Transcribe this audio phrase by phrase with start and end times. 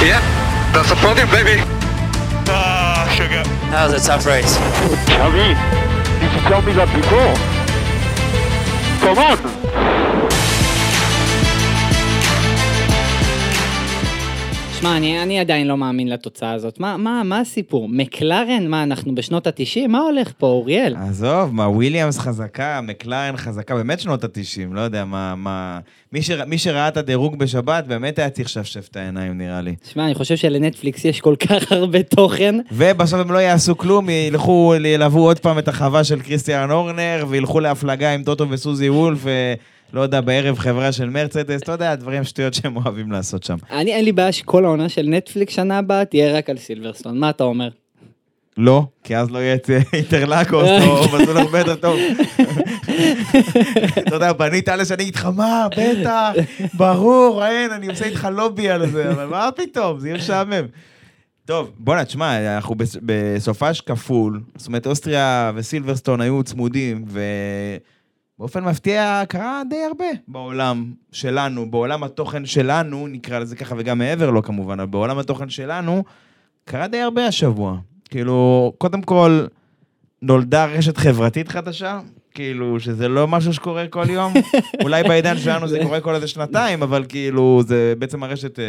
[0.00, 0.20] Yeah,
[0.72, 1.60] that's the podium, baby.
[2.48, 3.44] Ah, sugar.
[3.68, 4.56] That was a tough race.
[5.12, 5.52] Javi,
[6.22, 7.36] you should tell me that before.
[9.04, 9.69] Come on!
[14.80, 16.80] שמע, אני, אני עדיין לא מאמין לתוצאה הזאת.
[16.80, 17.88] מה, מה, מה הסיפור?
[17.88, 18.66] מקלרן?
[18.66, 19.88] מה, אנחנו בשנות ה-90?
[19.88, 20.96] מה הולך פה, אוריאל?
[20.96, 25.78] עזוב, מה, וויליאמס חזקה, מקלרן חזקה, באמת שנות ה-90, לא יודע מה, מה...
[26.12, 29.74] מי, שר, מי שראה את הדירוג בשבת, באמת היה צריך לשפשף את העיניים, נראה לי.
[29.92, 32.54] שמע, אני חושב שלנטפליקס יש כל כך הרבה תוכן.
[32.72, 37.60] ובסוף הם לא יעשו כלום, ילכו, ילוו עוד פעם את החווה של קריסטיאן אורנר, וילכו
[37.60, 39.24] להפלגה עם טוטו וסוזי וולף,
[39.92, 43.56] ולא יודע, בערב חברה של מרצדס, אתה יודע, דברים שטויות שהם אוהבים לעשות שם.
[43.70, 47.18] אני, אין לי בעיה שכל העונה של נטפליקס שנה הבאה תהיה רק על סילברסטון.
[47.18, 47.68] מה אתה אומר?
[48.56, 51.98] לא, כי אז לא יהיה את אינטרלקוס, או מסלול הרבה יותר טוב.
[53.98, 56.30] אתה יודע, פנית אלה שאני אגיד לך, מה, בטח,
[56.74, 60.66] ברור, אין, אני עושה איתך לובי על זה, אבל מה פתאום, זה יהיה משעמם.
[61.44, 67.04] טוב, בוא'נה, תשמע, אנחנו בס- בסופש כפול, זאת אומרת, אוסטריה וסילברסטון היו צמודים,
[68.40, 74.30] ובאופן מפתיע קרה די הרבה בעולם שלנו, בעולם התוכן שלנו, נקרא לזה ככה, וגם מעבר
[74.30, 76.04] לו כמובן, אבל בעולם התוכן שלנו,
[76.64, 77.78] קרה די הרבה השבוע.
[78.10, 79.46] כאילו, קודם כל,
[80.22, 82.00] נולדה רשת חברתית חדשה,
[82.34, 84.32] כאילו, שזה לא משהו שקורה כל יום.
[84.82, 88.64] אולי בעידן שלנו זה קורה כל איזה שנתיים, אבל כאילו, זה בעצם הרשת אה,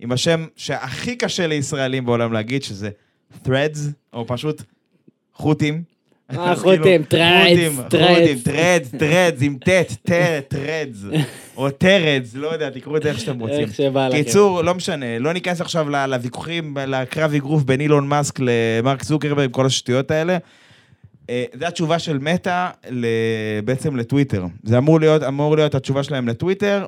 [0.00, 2.90] עם השם שהכי קשה לישראלים בעולם להגיד, שזה
[3.44, 3.78] Threads,
[4.12, 4.62] או פשוט
[5.34, 5.95] חוטים.
[6.30, 8.46] אה, אז כאילו, חוטים, חוטים, Threads.
[8.46, 11.16] Threads, Threads, עם ט', ט', Threads,
[11.56, 13.60] או טרדס, לא יודע, תקראו את זה איך שאתם רוצים.
[13.60, 14.16] איך שבא לכם.
[14.16, 19.66] קיצור, לא משנה, לא ניכנס עכשיו לוויכוחים, לקרב אגרוף בין אילון מאסק למרק זוקרברג, כל
[19.66, 20.38] השטויות האלה.
[21.30, 22.68] אה, זו התשובה של מטא
[23.64, 24.44] בעצם לטוויטר.
[24.64, 26.86] זה אמור להיות, אמור להיות התשובה שלהם לטוויטר.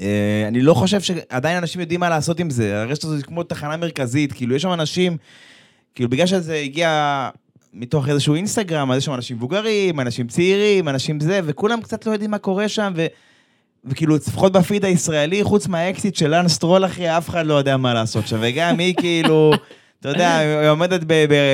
[0.00, 2.82] אה, אני לא חושב שעדיין אנשים יודעים מה לעשות עם זה.
[2.82, 5.16] הרשת הזאת היא כמו תחנה מרכזית, כאילו, יש שם אנשים,
[5.94, 7.28] כאילו, בגלל שזה הגיע
[7.74, 12.12] מתוך איזשהו אינסטגרם, אז יש שם אנשים מבוגרים, אנשים צעירים, אנשים זה, וכולם קצת לא
[12.12, 13.06] יודעים מה קורה שם, ו...
[13.84, 17.94] וכאילו, לפחות בפיד הישראלי, חוץ מהאקסיט של לאנס סטרול, אחי, אף אחד לא יודע מה
[17.94, 18.38] לעשות שם.
[18.40, 19.52] וגם היא כאילו,
[20.00, 21.00] אתה יודע, היא עומדת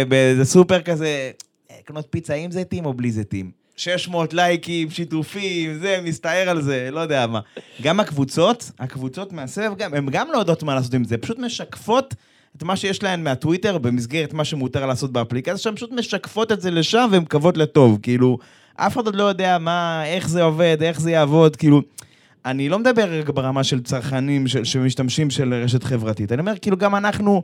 [0.08, 1.30] באיזה סופר כזה,
[1.70, 3.50] "אה, לקנות פיצה עם זיתים או בלי זיתים?
[3.76, 7.40] 600 לייקים, שיתופים, זה, מסתער על זה, לא יודע מה.
[7.82, 12.14] גם הקבוצות, הקבוצות מהסבב, גם, הן גם לא יודעות מה לעשות עם זה, פשוט משקפות
[12.56, 16.70] את מה שיש להן מהטוויטר במסגרת מה שמותר לעשות באפליקציה, שהן פשוט משקפות את זה
[16.70, 18.38] לשם והן מקוות לטוב, כאילו,
[18.76, 21.82] אף אחד עוד לא יודע מה, איך זה עובד, איך זה יעבוד, כאילו,
[22.44, 26.76] אני לא מדבר רק ברמה של צרכנים של, שמשתמשים של רשת חברתית, אני אומר, כאילו,
[26.76, 27.42] גם אנחנו,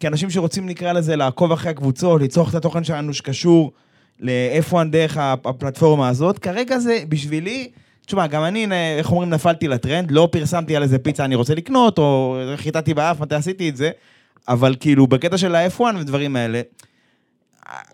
[0.00, 3.72] כאנשים שרוצים, נקרא לזה, לעקוב אחרי הקבוצות, לצרוך את התוכן שלנו שקשור
[4.20, 7.70] לאיפה דרך הפלטפורמה הזאת, כרגע זה בשבילי,
[8.06, 8.66] תשמע, גם אני,
[8.98, 13.20] איך אומרים, נפלתי לטרנד, לא פרסמתי על איזה פיצה אני רוצה לקנות, או חיטטתי באף,
[13.20, 13.90] מתי עשיתי את זה,
[14.48, 16.60] אבל כאילו, בקטע של ה-F1 ודברים האלה,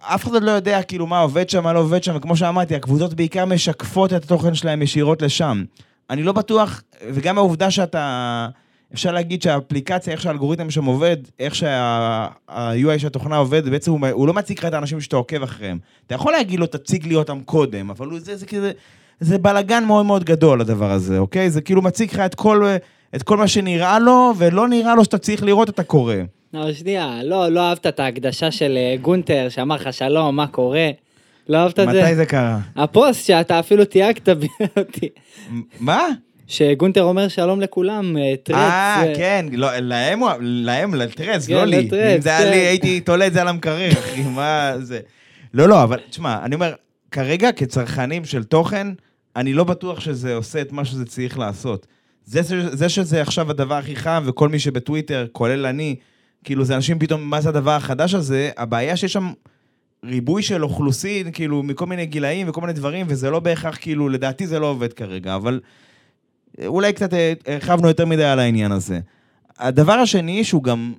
[0.01, 2.75] אף אחד עוד לא יודע כאילו מה עובד שם, מה לא עובד שם, וכמו שאמרתי,
[2.75, 5.65] הקבוצות בעיקר משקפות את התוכן שלהם ישירות לשם.
[6.11, 8.49] אני לא בטוח, וגם העובדה שאתה,
[8.95, 14.27] אפשר להגיד שהאפליקציה, איך שהאלגוריתם שם עובד, איך שה-UI של התוכנה עובד, בעצם הוא, הוא
[14.27, 15.79] לא מציג לך את האנשים שאתה עוקב אחריהם.
[16.07, 18.73] אתה יכול להגיד לו, תציג לי אותם קודם, אבל הוא, זה, זה כזה,
[19.21, 21.51] זה בלאגן מאוד מאוד גדול הדבר הזה, אוקיי?
[21.51, 22.67] זה כאילו מציג לך את כל,
[23.15, 26.15] את כל מה שנראה לו, ולא נראה לו שאתה צריך לראות את הקורא.
[26.55, 30.91] לא, שנייה, לא, לא אהבת את ההקדשה של אה, גונטר, שאמר לך שלום, מה קורה?
[31.49, 32.03] לא אהבת את זה?
[32.03, 32.59] מתי זה קרה?
[32.77, 34.49] הפוסט שאתה אפילו תייגת בי
[34.79, 35.09] אותי.
[35.81, 36.09] מה?
[36.47, 38.57] שגונטר אומר שלום לכולם, אה, טרץ.
[38.57, 41.83] אה, אה, כן, לא, להם, להם, לטרץ, כן, לא לי.
[41.83, 42.51] לטרץ, אם זה היה כן.
[42.51, 45.01] לי, הייתי תולה את זה על המקרר, אחי, מה זה?
[45.55, 46.75] לא, לא, אבל תשמע, אני אומר,
[47.11, 48.87] כרגע כצרכנים של תוכן,
[49.37, 51.87] אני לא בטוח שזה עושה את מה שזה צריך לעשות.
[52.25, 52.41] זה,
[52.73, 55.97] זה שזה עכשיו הדבר הכי חם, וכל מי שבטוויטר, כולל אני,
[56.45, 58.51] כאילו, זה אנשים פתאום, מה זה הדבר החדש הזה?
[58.57, 59.33] הבעיה שיש שם
[60.05, 64.47] ריבוי של אוכלוסין, כאילו, מכל מיני גילאים וכל מיני דברים, וזה לא בהכרח, כאילו, לדעתי
[64.47, 65.61] זה לא עובד כרגע, אבל
[66.67, 69.01] אולי קצת אה, הרחבנו יותר מדי על העניין הזה.
[69.59, 70.93] הדבר השני, שהוא גם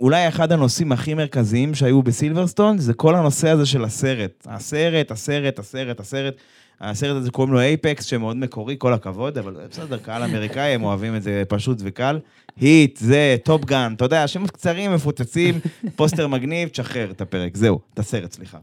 [0.00, 4.46] אולי אחד הנושאים הכי מרכזיים שהיו בסילברסטון, זה כל הנושא הזה של הסרט.
[4.46, 6.34] הסרט, הסרט, הסרט, הסרט.
[6.80, 11.16] הסרט הזה קוראים לו Apex, שמאוד מקורי, כל הכבוד, אבל בסדר, קהל אמריקאי, הם אוהבים
[11.16, 12.18] את זה פשוט וקל.
[12.60, 15.60] Heat, זה, Top Gun, אתה יודע, שמות קצרים, מפוצצים,
[15.96, 18.58] פוסטר מגניב, תשחרר את הפרק, זהו, את הסרט, סליחה.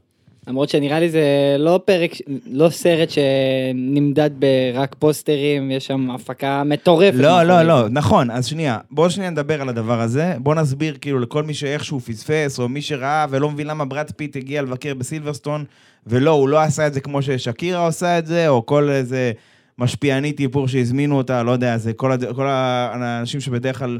[0.48, 2.12] למרות שנראה לי זה לא פרק,
[2.52, 7.18] לא סרט שנמדד ברק פוסטרים, יש שם הפקה מטורפת.
[7.18, 7.62] לא, לא.
[7.62, 11.54] לא, נכון, אז שנייה, בואו שנייה נדבר על הדבר הזה, בואו נסביר כאילו לכל מי
[11.54, 15.66] שאיכשהו פספס, או מי שראה ולא מבין למה ברד פיט הגיע לבקר בסילברסטון,
[16.08, 19.32] ולא, הוא לא עשה את זה כמו ששקירה עושה את זה, או כל איזה
[19.78, 22.34] משפיענית איפור שהזמינו אותה, לא יודע, זה כל, הד...
[22.36, 24.00] כל האנשים שבדרך כלל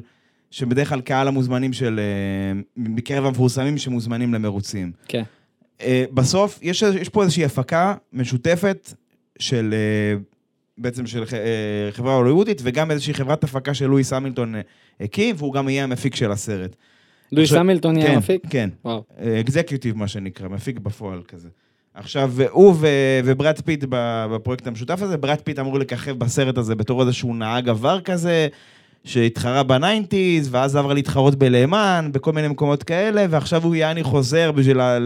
[0.52, 2.00] שבדרך כלל קהל המוזמנים של...
[2.00, 4.92] אה, מקרב המפורסמים שמוזמנים למרוצים.
[5.08, 5.18] כן.
[5.20, 5.41] אה,
[6.14, 8.94] בסוף, יש, יש פה איזושהי הפקה משותפת
[9.40, 9.74] של...
[9.74, 10.20] אה,
[10.78, 14.62] בעצם של אה, חברה הוליוודית, וגם איזושהי חברת הפקה שלואיס המילטון אה,
[15.02, 16.76] הקים, והוא גם יהיה המפיק של הסרט.
[17.32, 18.42] לואיס המילטון יהיה כן, מפיק?
[18.50, 18.70] כן.
[19.40, 21.48] executive, מה שנקרא, מפיק בפועל כזה.
[21.94, 27.02] עכשיו, הוא ו- וברד פיט בפרויקט המשותף הזה, ברד פיט אמור לככב בסרט הזה בתור
[27.02, 28.48] איזשהו נהג עבר כזה,
[29.04, 34.04] שהתחרה ב nineties, ואז עבר להתחרות בלה מאן, בכל מיני מקומות כאלה, ועכשיו הוא יעני
[34.04, 34.98] חוזר בשביל ה-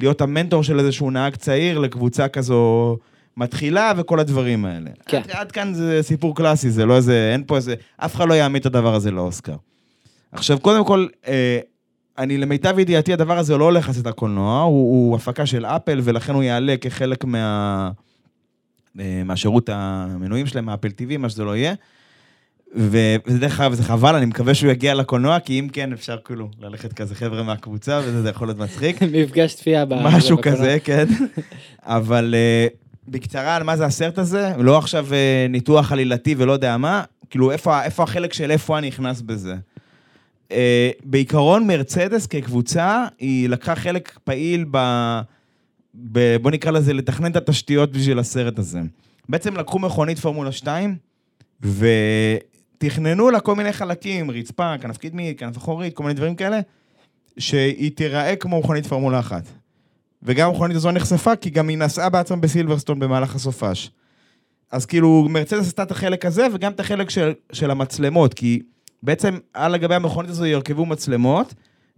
[0.00, 2.96] להיות המנטור של איזשהו נהג צעיר לקבוצה כזו
[3.36, 4.90] מתחילה וכל הדברים האלה.
[5.06, 5.22] כן.
[5.24, 8.34] עד, עד כאן זה סיפור קלאסי, זה לא איזה, אין פה איזה, אף אחד לא
[8.34, 9.56] יעמיד את הדבר הזה לאוסקר.
[10.32, 11.58] עכשיו, קודם כל, אה,
[12.18, 16.34] אני למיטב ידיעתי, הדבר הזה לא הולך לצאת הקולנוע, הוא, הוא הפקה של אפל, ולכן
[16.34, 17.90] הוא יעלה כחלק מה,
[19.00, 21.74] אה, מהשירות המנויים שלהם, מאפל TV, מה שזה לא יהיה.
[22.76, 26.16] ו- וזה דרך אגב, זה חבל, אני מקווה שהוא יגיע לקולנוע, כי אם כן, אפשר
[26.24, 29.02] כאילו ללכת כזה חבר'ה מהקבוצה, וזה זה יכול להיות מצחיק.
[29.12, 29.84] מפגש צפייה.
[29.84, 30.58] ב- משהו בקולנוע.
[30.58, 31.04] כזה, כן.
[31.82, 32.66] אבל אה,
[33.08, 37.50] בקצרה על מה זה הסרט הזה, לא עכשיו אה, ניתוח עלילתי ולא יודע מה, כאילו
[37.50, 39.54] איפה, איפה החלק של איפה אני נכנס בזה.
[40.52, 44.78] אה, בעיקרון מרצדס כקבוצה, היא לקחה חלק פעיל ב...
[46.12, 46.36] ב...
[46.36, 48.80] בוא נקרא לזה לתכנן את התשתיות בשביל הסרט הזה.
[49.28, 50.96] בעצם לקחו מכונית פורמולה 2,
[52.84, 56.60] ותכננו לה כל מיני חלקים, רצפה, כנף קדמית, כנף אחורית, כל מיני דברים כאלה,
[57.38, 59.42] שהיא תיראה כמו מכונית פורמולה 1.
[60.22, 63.90] וגם המכונית הזו נחשפה, כי גם היא נסעה בעצמה בסילברסטון במהלך הסופש.
[64.72, 68.62] אז כאילו, מרצדס עשתה את החלק הזה, וגם את החלק של, של המצלמות, כי
[69.02, 71.54] בעצם על גבי המכונית הזו ירכבו מצלמות,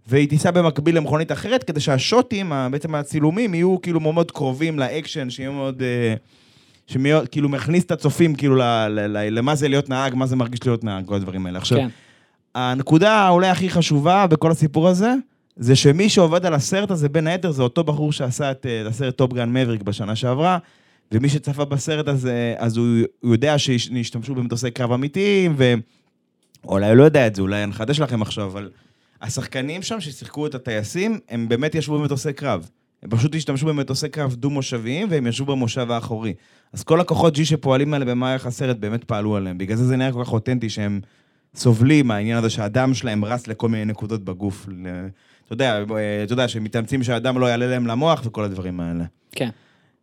[0.07, 5.53] והיא תיסע במקביל למכונית אחרת, כדי שהשוטים, בעצם הצילומים, יהיו כאילו מאוד קרובים לאקשן, שיהיו
[5.53, 5.81] מאוד...
[5.81, 6.15] אה,
[6.87, 10.35] שמאוד, כאילו מכניס את הצופים כאילו ל, ל, ל, למה זה להיות נהג, מה זה
[10.35, 11.59] מרגיש להיות נהג, כל הדברים האלה.
[11.59, 11.87] עכשיו, כן.
[12.55, 15.13] הנקודה אולי הכי חשובה בכל הסיפור הזה,
[15.55, 18.87] זה שמי שעובד על הסרט הזה, בין היתר, זה אותו בחור שעשה את אה, את
[18.87, 20.57] הסרט טופגן מבריק בשנה שעברה,
[21.11, 22.85] ומי שצפה בסרט הזה, אז הוא,
[23.19, 25.55] הוא יודע שהשתמשו במטוסי קרב אמיתיים,
[26.63, 28.69] ואולי לא יודע את זה, אולי אני מחדש לכם עכשיו, אבל
[29.21, 32.69] השחקנים שם ששיחקו את הטייסים, הם באמת ישבו במטוסי קרב.
[33.03, 36.33] הם פשוט השתמשו במטוסי קרב דו-מושביים, והם ישבו במושב האחורי.
[36.73, 39.57] אז כל הכוחות G שפועלים האלה במהלך הסרט באמת פעלו עליהם.
[39.57, 41.01] בגלל זה זה נראה כל כך אותנטי שהם
[41.55, 44.67] סובלים מהעניין הזה שהדם שלהם רץ לכל מיני נקודות בגוף.
[44.69, 45.07] ל-
[45.45, 49.03] אתה יודע, אה, אתה יודע, שהם מתאמצים שהדם לא יעלה להם למוח וכל הדברים האלה.
[49.31, 49.49] כן.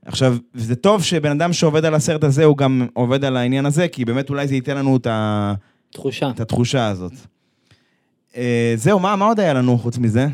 [0.06, 3.88] עכשיו, זה טוב שבן אדם שעובד על הסרט הזה, הוא גם עובד על העניין הזה,
[3.88, 5.54] כי באמת אולי זה ייתן לנו את, ה...
[5.92, 6.30] תחושה.
[6.30, 7.12] את התחושה הזאת.
[8.36, 10.26] אה, זהו, מה, מה עוד היה לנו חוץ מזה?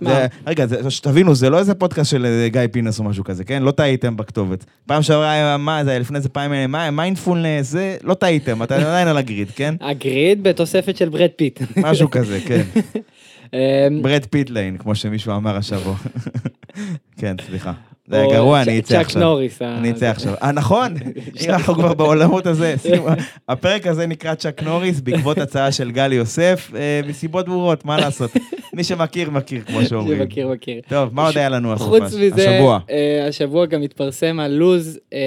[0.00, 3.44] זה, רגע, זה, שתבינו, זה לא איזה פודקאסט של אה, גיא פינס או משהו כזה,
[3.44, 3.62] כן?
[3.62, 4.64] לא טעיתם בכתובת.
[4.86, 9.08] פעם שעברה היה, מה זה, לפני איזה פעם, מה, מיינדפולנס, זה, לא טעיתם, אתה עדיין
[9.08, 9.74] על ה grid, כן?
[9.80, 11.60] ה grid בתוספת של ברד פיט.
[11.76, 12.62] משהו כזה, כן.
[13.54, 15.96] אמ, ברד pit lane, כמו שמישהו אמר השבוע.
[17.16, 17.72] כן, סליחה.
[18.08, 19.22] זה היה גרוע, אני אצא עכשיו.
[19.22, 19.62] נוריס.
[19.62, 20.34] ה- אני אצא עכשיו.
[20.42, 20.94] אה, נכון,
[21.48, 22.74] אנחנו כבר בעולמות הזה.
[23.48, 28.30] הפרק הזה נקרא צ'אק נוריס בעקבות הצעה של גלי יוסף, אה, מסיבות ברורות, מה לעשות?
[28.74, 30.18] מי שמכיר, מכיר, כמו שאומרים.
[30.18, 30.80] שמכיר, מכיר.
[30.88, 32.00] טוב, מה עוד היה לנו הסופש?
[32.02, 32.78] חוץ מזה, השבוע.
[32.90, 35.18] אה, השבוע גם התפרסם הלוז אה,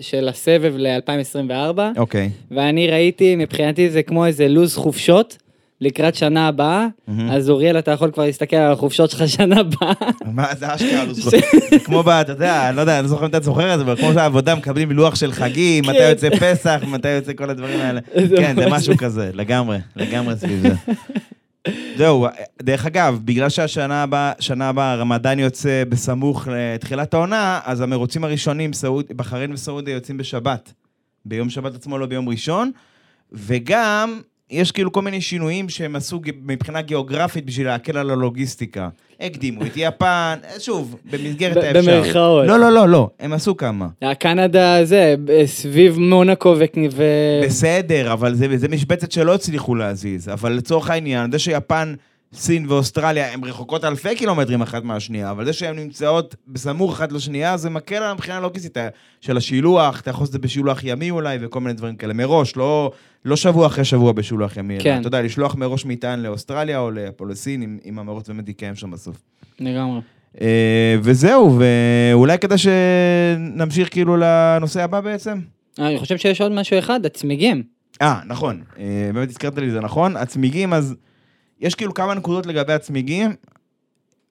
[0.00, 2.30] של הסבב ל-2024, אוקיי.
[2.50, 5.36] ואני ראיתי, מבחינתי זה כמו איזה לוז חופשות
[5.80, 6.86] לקראת שנה הבאה.
[7.30, 9.92] אז אוריאל, אתה יכול כבר להסתכל על החופשות שלך שנה הבאה.
[10.24, 11.40] מה זה אשכרה לו"ז חופשי?
[11.70, 12.08] זה כמו ב...
[12.08, 14.12] אתה יודע, אני לא יודע, אני לא זוכר אם אתה זוכר את זה, אבל כמו
[14.12, 16.08] שהעבודה מקבלים לוח של חגים, מתי כן.
[16.10, 18.00] יוצא פסח, מתי יוצא כל הדברים האלה.
[18.36, 20.74] כן, זה משהו כזה, לגמרי, לגמרי סביב זה.
[21.96, 22.26] זהו,
[22.62, 28.72] דרך אגב, בגלל שהשנה הבאה, שנה הבאה, רמדאן יוצא בסמוך לתחילת העונה, אז המרוצים הראשונים,
[28.72, 30.72] סעוד, בחריין וסעודיה יוצאים בשבת.
[31.24, 32.70] ביום שבת עצמו, לא ביום ראשון.
[33.32, 34.20] וגם,
[34.50, 38.88] יש כאילו כל מיני שינויים שהם עשו מבחינה גיאוגרפית בשביל להקל על הלוגיסטיקה.
[39.20, 42.00] הקדימו את יפן, שוב, במסגרת האפשר.
[42.00, 42.46] במרכאות.
[42.46, 43.88] לא, לא, לא, לא, הם עשו כמה.
[44.02, 45.14] הקנדה זה,
[45.46, 46.56] סביב מונקו
[46.92, 47.04] ו...
[47.44, 50.28] בסדר, אבל זה, זה משבצת שלא הצליחו להזיז.
[50.28, 51.94] אבל לצורך העניין, זה שיפן,
[52.34, 57.56] סין ואוסטרליה הן רחוקות אלפי קילומטרים אחת מהשנייה, אבל זה שהן נמצאות בסמוך אחת לשנייה,
[57.56, 58.76] זה מקל על מבחינה הלוגיסטית
[59.20, 62.12] של השילוח, אתה יכול לעשות את זה בשילוח ימי אולי, וכל מיני דברים כאלה.
[62.12, 62.92] מראש, לא,
[63.24, 65.00] לא שבוע אחרי שבוע בשילוח ימי, אלא, כן.
[65.00, 69.16] אתה יודע, לשלוח מראש מטען לאוסטרליה או לפולסין, אם, אם המרוץ באמת יתקיים שם בסוף.
[69.60, 70.00] לגמרי.
[70.40, 75.40] אה, וזהו, ואולי כדי שנמשיך כאילו לנושא הבא בעצם?
[75.78, 77.62] אני חושב שיש עוד משהו אחד, הצמיגים.
[78.02, 78.62] אה, נכון.
[78.78, 80.16] אה, באמת הזכרת לי, זה נכון.
[80.16, 80.94] הצמיגים, אז
[81.60, 83.30] יש כאילו כמה נקודות לגבי הצמיגים,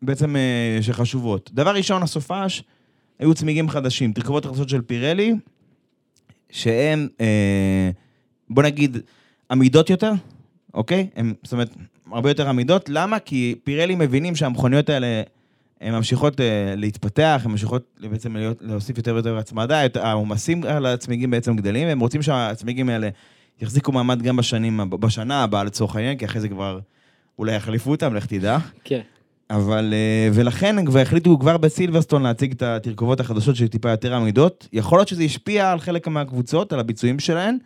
[0.01, 1.49] בעצם אה, שחשובות.
[1.53, 2.63] דבר ראשון, הסופש,
[3.19, 5.33] היו צמיגים חדשים, תרכובות חדשות של פירלי,
[6.49, 7.89] שהם, אה,
[8.49, 8.97] בוא נגיד,
[9.51, 10.11] עמידות יותר,
[10.73, 11.07] אוקיי?
[11.15, 11.75] הם, זאת אומרת,
[12.11, 12.89] הרבה יותר עמידות.
[12.89, 13.19] למה?
[13.19, 15.21] כי פירלי מבינים שהמכוניות האלה,
[15.81, 21.31] הן ממשיכות אה, להתפתח, הן ממשיכות בעצם להיות, להוסיף יותר ויותר הצמדה, העומסים על הצמיגים
[21.31, 23.09] בעצם גדלים, והם רוצים שהצמיגים האלה
[23.61, 26.79] יחזיקו מעמד גם בשנים, בשנה הבאה לצורך העניין, כי אחרי זה כבר
[27.39, 28.57] אולי יחליפו אותם, לך תדע.
[28.83, 28.99] כן.
[29.49, 34.67] אבל, אה, ולכן הם כבר החליטו כבר בסילברסטון להציג את התרכובות החדשות שטיפה יותר עמידות.
[34.73, 37.57] יכול להיות שזה השפיע על חלק מהקבוצות, על הביצועים שלהן.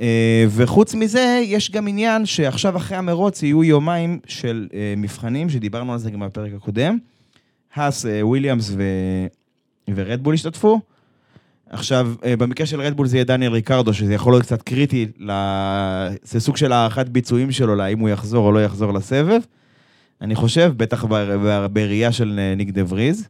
[0.00, 5.92] אה, וחוץ מזה, יש גם עניין שעכשיו אחרי המרוץ יהיו יומיים של אה, מבחנים, שדיברנו
[5.92, 6.98] על זה גם בפרק הקודם.
[7.74, 8.82] האס, אה, וויליאמס ו...
[9.94, 10.80] ורדבול השתתפו.
[11.70, 15.06] עכשיו, במקרה של רדבול זה יהיה דניאל ריקרדו, שזה יכול להיות קצת קריטי.
[16.22, 19.40] זה סוג של הערכת ביצועים שלו, להאם הוא יחזור או לא יחזור לסבב.
[20.20, 21.04] אני חושב, בטח
[21.72, 23.28] בראייה של ניק דה וריז.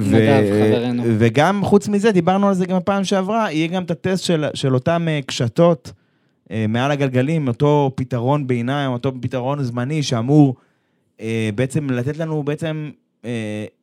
[0.00, 1.02] נדב, חברנו.
[1.18, 4.74] וגם חוץ מזה, דיברנו על זה גם בפעם שעברה, יהיה גם את הטסט של, של
[4.74, 5.92] אותם אה, קשתות
[6.50, 10.54] אה, מעל הגלגלים, אותו פתרון ביניים, אותו פתרון זמני שאמור
[11.20, 12.90] אה, בעצם לתת לנו בעצם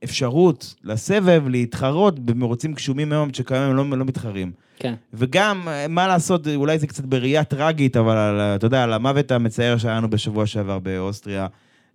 [0.04, 4.52] אפשרות לסבב להתחרות במרוצים גשומים מאוד, שכיום הם לא, לא מתחרים.
[4.80, 4.94] כן.
[5.14, 9.98] וגם, מה לעשות, אולי זה קצת בראייה טרגית, אבל אתה יודע, על המוות המצער שהיה
[9.98, 11.48] לנו בשבוע שעבר באוסטריה,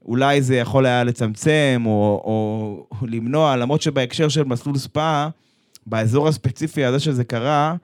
[0.07, 5.29] אולי זה יכול היה לצמצם או, או, למנוע, למרות שבהקשר של מסלול ספא,
[5.87, 7.75] באזור הספציפי הזה שזה קרה,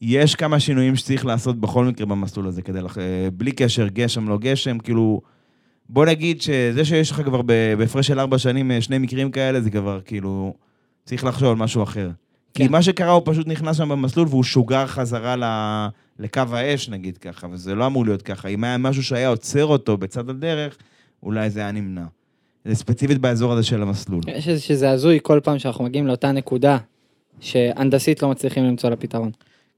[0.00, 2.98] יש כמה שינויים שצריך לעשות בכל מקרה במסלול הזה, כדי לח...
[2.98, 5.20] אה, בלי קשר, גשם, לא גשם, כאילו...
[5.88, 7.42] בוא נגיד שזה שיש לך כבר
[7.78, 10.54] בהפרש של ארבע שנים אה, שני מקרים כאלה, זה כבר כאילו...
[11.04, 12.10] צריך לחשוב על משהו אחר.
[12.54, 12.72] כי כן.
[12.72, 15.44] מה שקרה, הוא פשוט נכנס שם במסלול והוא שוגר חזרה ל...
[16.18, 18.48] לקו האש, נגיד ככה, וזה לא אמור להיות ככה.
[18.48, 20.76] אם היה משהו שהיה עוצר אותו בצד הדרך,
[21.22, 22.04] אולי זה היה נמנע.
[22.64, 24.20] זה ספציפית באזור הזה של המסלול.
[24.26, 26.78] יש איזה שזה הזוי כל פעם שאנחנו מגיעים לאותה נקודה,
[27.40, 29.30] שהנדסית לא מצליחים למצוא לה פתרון.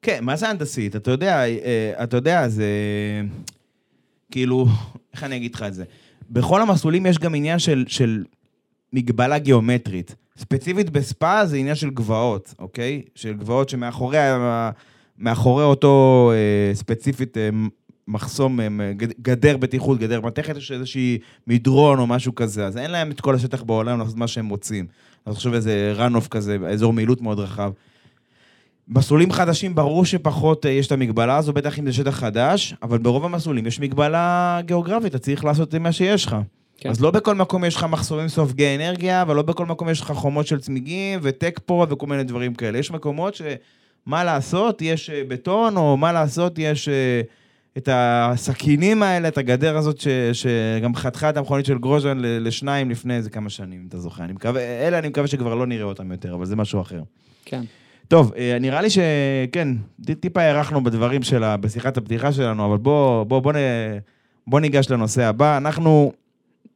[0.02, 0.96] כן, מה זה הנדסית?
[0.96, 2.66] אתה יודע, אה, אתה יודע, זה...
[4.30, 4.66] כאילו,
[5.14, 5.84] איך אני אגיד לך את זה?
[6.30, 8.24] בכל המסלולים יש גם עניין של, של
[8.92, 10.14] מגבלה גיאומטרית.
[10.38, 13.02] ספציפית בספא זה עניין של גבעות, אוקיי?
[13.14, 14.18] של גבעות שמאחורי
[15.18, 17.48] מאחורי אותו אה, ספציפית אה,
[18.08, 22.90] מחסום, אה, גד- גדר בטיחות, גדר מתכת, יש איזושהי מדרון או משהו כזה, אז אין
[22.90, 24.86] להם את כל השטח בעולם לעשות מה שהם רוצים.
[25.26, 27.70] אז תחשוב איזה run-off כזה, אזור מעילות מאוד רחב.
[28.88, 32.98] מסלולים חדשים, ברור שפחות אה, יש את המגבלה הזו, בטח אם זה שטח חדש, אבל
[32.98, 36.36] ברוב המסלולים יש מגבלה גיאוגרפית, אתה צריך לעשות עם מה שיש לך.
[36.78, 36.90] כן.
[36.90, 40.12] אז לא בכל מקום יש לך מחסומים סופגי אנרגיה, אבל לא בכל מקום יש לך
[40.12, 42.78] חומות של צמיגים וטק פה וכל מיני דברים כאלה.
[42.78, 46.88] יש מקומות שמה לעשות, יש אה, בטון, או מה לעשות, יש
[47.78, 53.16] את הסכינים האלה, את הגדר הזאת, ש, שגם חתכה את המכונית של גרוז'ן לשניים לפני
[53.16, 54.24] איזה כמה שנים, אתה זוכר.
[54.24, 57.02] אני מקווה, אלה אני מקווה שכבר לא נראה אותם יותר, אבל זה משהו אחר.
[57.44, 57.62] כן.
[58.08, 59.68] טוב, אה, נראה לי שכן,
[60.20, 63.56] טיפה הארכנו בדברים שלה, בשיחת הפתיחה שלנו, אבל בוא, בוא, בוא, נ...
[64.46, 65.56] בוא ניגש לנושא הבא.
[65.56, 66.12] אנחנו,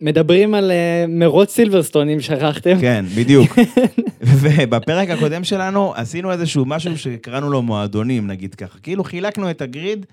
[0.01, 2.81] מדברים על אה, מרוץ סילברסטון, אם שכחתם.
[2.81, 3.59] כן, בדיוק.
[4.41, 8.79] ובפרק הקודם שלנו עשינו איזשהו משהו שקראנו לו מועדונים, נגיד ככה.
[8.79, 10.07] כאילו חילקנו את הגריד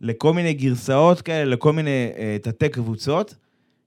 [0.00, 3.34] לכל מיני גרסאות כאלה, לכל מיני אה, תתי קבוצות,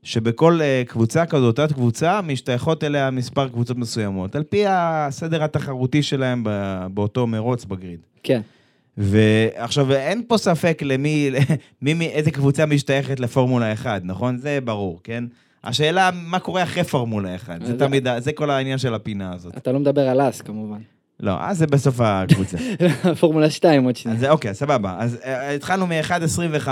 [0.04, 6.04] שבכל אה, קבוצה כזאת, תת קבוצה, משתייכות אליה מספר קבוצות מסוימות, על פי הסדר התחרותי
[6.04, 8.00] שלהם ב- באותו מרוץ בגריד.
[8.24, 8.42] כן.
[8.98, 11.30] ועכשיו, אין פה ספק למי,
[11.82, 14.38] מי, מי, איזה קבוצה משתייכת לפורמולה 1, נכון?
[14.38, 15.24] זה ברור, כן?
[15.64, 17.66] השאלה, מה קורה אחרי פורמולה 1?
[17.66, 19.58] זה תמיד, זה כל העניין של הפינה הזאת.
[19.58, 20.80] אתה לא מדבר על אס, כמובן.
[21.22, 22.58] לא, אז זה בסוף הקבוצה.
[23.20, 24.18] פורמולה 2 עוד שנייה.
[24.18, 24.96] אז אוקיי, סבבה.
[25.00, 26.68] אז אה, התחלנו מ-1.25.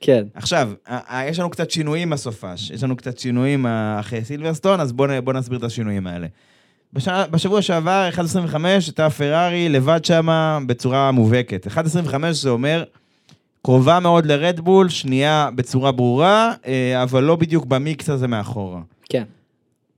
[0.00, 0.24] כן.
[0.34, 2.70] עכשיו, אה, אה, יש לנו קצת שינויים בסופש.
[2.70, 3.66] יש לנו קצת שינויים
[4.00, 6.26] אחרי סילברסטון, אז בואו בוא נסביר את השינויים האלה.
[6.92, 8.56] בשנה, בשבוע שעבר, 1.25,
[8.86, 11.66] הייתה פרארי לבד שמה בצורה מובהקת.
[11.66, 12.84] 1.25 זה אומר
[13.62, 16.52] קרובה מאוד לרדבול, שנייה בצורה ברורה,
[17.02, 18.80] אבל לא בדיוק במיקס הזה מאחורה.
[19.08, 19.24] כן.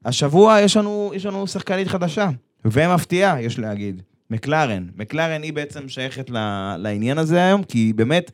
[0.05, 2.29] השבוע יש לנו, יש לנו שחקנית חדשה,
[2.73, 4.03] ומפתיעה, יש להגיד.
[4.31, 4.87] מקלרן.
[4.97, 6.31] מקלרן היא בעצם שייכת
[6.79, 8.31] לעניין הזה היום, כי היא באמת,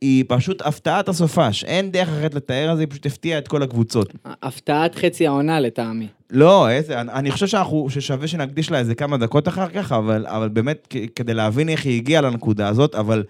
[0.00, 1.64] היא פשוט הפתעת הסופש.
[1.64, 4.14] אין דרך אחרת לתאר את זה, היא פשוט הפתיעה את כל הקבוצות.
[4.24, 6.08] הפתעת חצי העונה לטעמי.
[6.30, 10.48] לא, איזה, אני, חושב שאנחנו, ששווה שנקדיש לה איזה כמה דקות אחר כך, אבל, אבל
[10.48, 13.24] באמת, כדי להבין איך היא הגיעה לנקודה הזאת, אבל,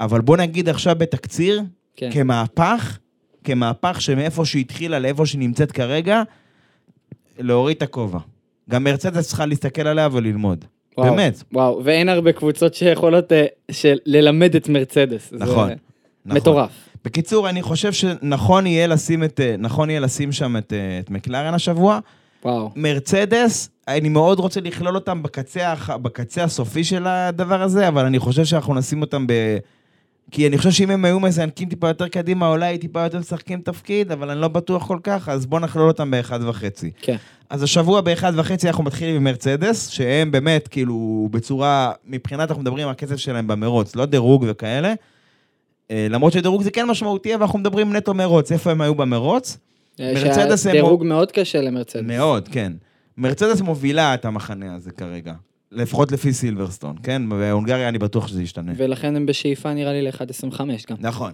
[0.00, 1.62] אבל בוא נגיד עכשיו בתקציר,
[1.96, 2.10] כן.
[2.12, 2.98] כמהפך,
[3.44, 6.22] כמהפך שמאיפה שהיא התחילה לאיפה שהיא נמצאת כרגע,
[7.38, 8.18] להוריד את הכובע.
[8.70, 10.64] גם מרצדס צריכה להסתכל עליה וללמוד.
[10.98, 11.42] וואו, באמת.
[11.52, 15.30] וואו, ואין הרבה קבוצות שיכולות אה, של- ללמד את מרצדס.
[15.30, 15.68] זה נכון,
[16.24, 16.36] נכון.
[16.36, 16.70] מטורף.
[17.04, 21.10] בקיצור, אני חושב שנכון יהיה לשים, את, אה, נכון יהיה לשים שם את, אה, את
[21.10, 21.98] מקלרן השבוע.
[22.44, 22.70] וואו.
[22.76, 28.44] מרצדס, אני מאוד רוצה לכלול אותם בקצה, בקצה הסופי של הדבר הזה, אבל אני חושב
[28.44, 29.32] שאנחנו נשים אותם ב...
[30.30, 34.12] כי אני חושב שאם הם היו מזנקים טיפה יותר קדימה, אולי טיפה יותר משחקים תפקיד,
[34.12, 36.90] אבל אני לא בטוח כל כך, אז בואו נכלול אותם באחד וחצי.
[37.02, 37.16] כן.
[37.50, 42.86] אז השבוע באחד וחצי אנחנו מתחילים עם מרצדס, שהם באמת, כאילו, בצורה, מבחינת אנחנו מדברים
[42.86, 44.94] על הקצב שלהם במרוץ, לא דירוג וכאלה.
[45.90, 49.58] אה, למרות שדירוג זה כן משמעותי, אבל אנחנו מדברים נטו מרוץ, איפה הם היו במרוץ?
[50.00, 52.02] מרצדס הם- דירוג מאוד קשה למרצדס.
[52.04, 52.72] מאוד, כן.
[53.18, 55.32] מרצדס מובילה את המחנה הזה כרגע.
[55.76, 57.28] לפחות לפי סילברסטון, כן?
[57.28, 58.72] בהונגריה אני בטוח שזה ישתנה.
[58.76, 60.96] ולכן הם בשאיפה נראה לי ל-1.25 גם.
[61.00, 61.32] נכון.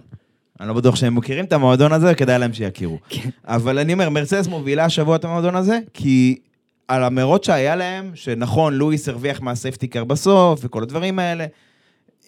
[0.59, 2.97] אני לא בטוח שהם מכירים את המועדון הזה, כדאי להם שיכירו.
[3.09, 3.29] כן.
[3.45, 6.37] אבל אני אומר, מרצדס מובילה השבוע את המועדון הזה, כי
[6.87, 11.45] על המרוץ שהיה להם, שנכון, לואיס הרוויח מה safety car בסוף, וכל הדברים האלה,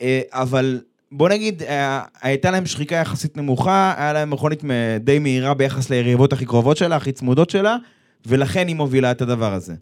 [0.02, 0.82] אה, אבל
[1.12, 4.64] בוא נגיד, אה, הייתה להם שחיקה יחסית נמוכה, היה להם מכונית
[5.00, 7.76] די מהירה ביחס ליריבות הכי קרובות שלה, הכי צמודות שלה,
[8.26, 9.74] ולכן היא מובילה את הדבר הזה.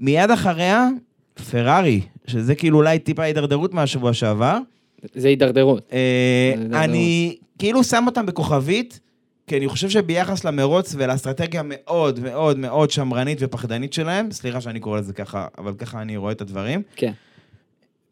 [0.00, 0.88] מיד אחריה,
[1.50, 4.58] פרארי, שזה כאילו אולי טיפה הידרדרות מהשבוע שעבר,
[5.14, 5.88] זה הידרדרות.
[5.92, 9.00] אה, זה דבר אני כאילו שם אותם בכוכבית,
[9.46, 14.98] כי אני חושב שביחס למרוץ ולאסטרטגיה מאוד מאוד מאוד שמרנית ופחדנית שלהם, סליחה שאני קורא
[14.98, 17.12] לזה ככה, אבל ככה אני רואה את הדברים, כן.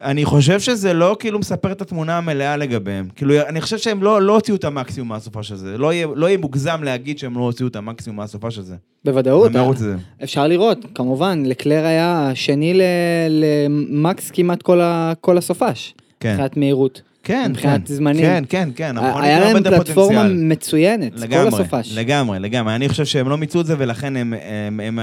[0.01, 3.07] אני חושב שזה לא כאילו מספר את התמונה המלאה לגביהם.
[3.15, 5.77] כאילו, אני חושב שהם לא, לא הוציאו את המקסימום מהסופה של זה.
[5.77, 8.75] לא יהיה, לא יהיה מוגזם להגיד שהם לא הוציאו את המקסימום מהסופה של זה.
[9.05, 9.55] בוודאות.
[9.55, 9.95] המרוץ הזה.
[10.23, 12.81] אפשר לראות, כמובן, לקלר היה שני ל-
[13.29, 15.93] למקס כמעט כל ה- כל הסופש.
[16.19, 16.31] כן.
[16.31, 17.01] מבחינת מהירות.
[17.23, 17.93] כן, מבחינת כן.
[17.93, 18.21] זמנים.
[18.25, 18.97] כן, כן, כן.
[18.97, 20.23] המכונית היה להם פלטפורמה.
[20.33, 21.91] מצוינת, כל לגמרי, הסופש.
[21.97, 22.75] לגמרי, לגמרי.
[22.75, 24.33] אני חושב שהם לא מיצו את זה, ולכן הם,
[24.67, 24.99] הם, הם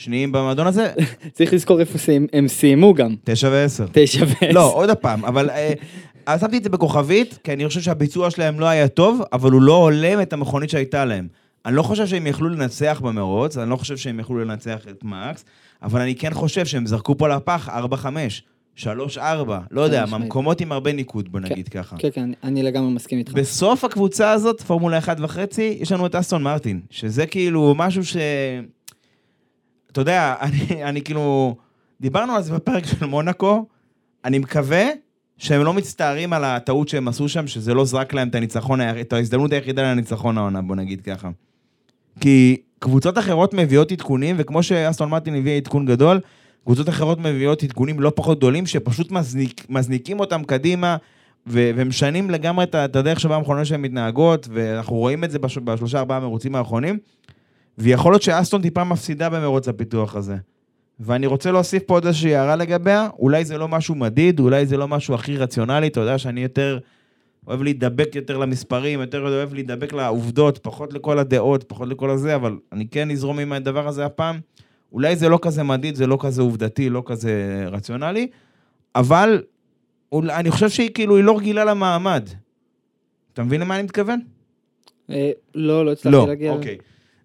[0.00, 0.92] השניים במועדון הזה,
[1.34, 3.14] צריך לזכור איפה סיים- הם סיימו גם.
[3.24, 3.86] תשע ועשר.
[3.92, 4.52] תשע ועשר.
[4.52, 5.72] לא, עוד פעם, אבל אה,
[6.26, 9.62] אז שמתי את זה בכוכבית, כי אני חושב שהביצוע שלהם לא היה טוב, אבל הוא
[9.62, 11.28] לא הולם את המכונית שהייתה להם.
[11.66, 15.44] אני לא חושב שהם יכלו לנצח במרוץ, אני לא חושב שהם יכלו לנצח את מקס,
[15.82, 18.06] אבל אני כן חושב שהם זרקו פה לפח 4-5,
[18.76, 18.82] 3-4,
[19.70, 20.10] לא יודע, משמעית.
[20.20, 21.96] מהמקומות עם הרבה ניקוד, בוא נגיד ככה.
[21.98, 23.32] כן, כן, אני לגמרי מסכים איתך.
[23.32, 28.16] בסוף הקבוצה הזאת, פורמולה 1 וחצי, יש לנו את אסטון מרטין, שזה כאילו משהו ש...
[29.92, 31.56] אתה יודע, אני, אני כאילו...
[32.00, 33.66] דיברנו על זה בפרק של מונאקו,
[34.24, 34.84] אני מקווה
[35.36, 39.12] שהם לא מצטערים על הטעות שהם עשו שם, שזה לא זרק להם את הניצחון, את
[39.12, 41.28] ההזדמנות היחידה לניצחון העונה, בוא נגיד ככה.
[42.20, 46.20] כי קבוצות אחרות מביאות עדכונים, וכמו שאסטון מרטין הביא עדכון גדול,
[46.64, 50.96] קבוצות אחרות מביאות עדכונים לא פחות גדולים, שפשוט מזניק, מזניקים אותם קדימה,
[51.46, 55.98] ו- ומשנים לגמרי את, הדרך שבה המכונות שלהם מתנהגות, ואנחנו רואים את זה בש- בשלושה
[55.98, 56.98] ארבעה מרוצים האחרונים,
[57.80, 60.36] ויכול להיות שאסטון טיפה מפסידה במרוץ הפיתוח הזה.
[61.00, 64.76] ואני רוצה להוסיף פה עוד איזושהי הערה לגביה, אולי זה לא משהו מדיד, אולי זה
[64.76, 66.78] לא משהו הכי רציונלי, אתה יודע שאני יותר
[67.46, 72.56] אוהב להידבק יותר למספרים, יותר אוהב להידבק לעובדות, פחות לכל הדעות, פחות לכל הזה, אבל
[72.72, 74.40] אני כן אזרום עם הדבר הזה הפעם.
[74.92, 78.28] אולי זה לא כזה מדיד, זה לא כזה עובדתי, לא כזה רציונלי,
[78.94, 79.42] אבל
[80.12, 82.28] אולי, אני חושב שהיא כאילו, היא לא רגילה למעמד.
[83.32, 84.20] אתה מבין למה אני מתכוון?
[85.10, 86.52] אה, לא, לא הצלחתי לא, להגיע.
[86.52, 86.78] אוקיי.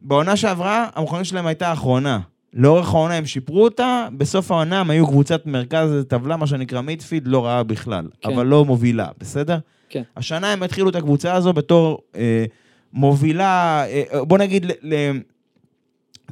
[0.07, 2.19] בעונה שעברה, המכונית שלהם הייתה האחרונה.
[2.53, 7.27] לאורך העונה הם שיפרו אותה, בסוף העונה הם היו קבוצת מרכז טבלה, מה שנקרא מידפיד,
[7.27, 8.33] לא רעה בכלל, כן.
[8.33, 9.57] אבל לא מובילה, בסדר?
[9.89, 10.01] כן.
[10.17, 12.45] השנה הם התחילו את הקבוצה הזו בתור אה,
[12.93, 15.19] מובילה, אה, בוא נגיד, ל, ל,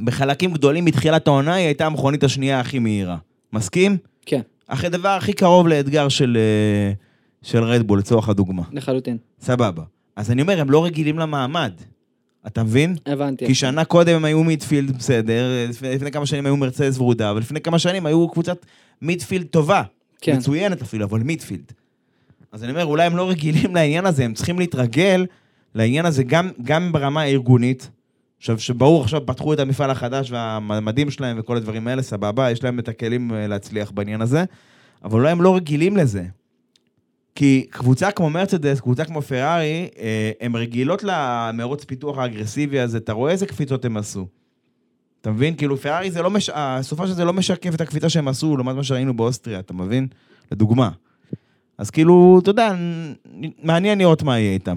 [0.03, 3.17] בחלקים גדולים מתחילת העונה, היא הייתה המכונית השנייה הכי מהירה.
[3.53, 3.97] מסכים?
[4.25, 6.93] כן, אחרי דבר הכי קרוב לאתגר של, אה,
[7.41, 8.63] של רדבול, לצורך הדוגמה.
[8.71, 9.17] לחלוטין.
[9.39, 9.83] סבבה.
[10.15, 11.73] אז אני אומר, הם לא רגילים למעמד.
[12.47, 12.95] אתה מבין?
[13.05, 13.47] הבנתי.
[13.47, 17.61] כי שנה קודם הם היו מידפילד בסדר, לפני, כמה שנים היו מרצדס ורודה, אבל לפני
[17.61, 18.65] כמה שנים היו קבוצת
[19.01, 19.83] מידפילד טובה.
[20.21, 20.37] כן.
[20.37, 21.71] מצוינת אפילו, אבל מידפילד.
[22.51, 25.25] אז אני אומר, אולי הם לא רגילים לעניין הזה, הם צריכים להתרגל
[25.75, 27.89] לעניין הזה גם, גם ברמה הארגונית.
[28.37, 32.79] עכשיו, שברור, עכשיו פתחו את המפעל החדש והמדים שלהם וכל הדברים האלה, סבבה, יש להם
[32.79, 34.43] את הכלים אה, להצליח בעניין הזה,
[35.03, 36.23] אבל אולי הם לא רגילים לזה.
[37.35, 43.13] כי קבוצה כמו מרצדס, קבוצה כמו פרארי, אה, הן רגילות למרוץ פיתוח האגרסיבי הזה, אתה
[43.13, 44.27] רואה איזה קפיצות הם עשו.
[45.21, 45.55] אתה מבין?
[45.55, 46.49] כאילו פרארי זה לא מש...
[46.53, 50.07] הסופה של זה לא משקף את הקפיצה שהם עשו לעומת מה שראינו באוסטריה, אתה מבין?
[50.51, 50.89] לדוגמה.
[51.77, 52.75] אז כאילו, אתה יודע,
[53.63, 54.75] מעניין לראות מה יהיה איתם.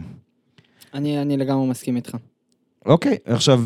[0.95, 2.17] אני אני לגמרי מסכים איתך.
[2.87, 3.65] אוקיי, עכשיו,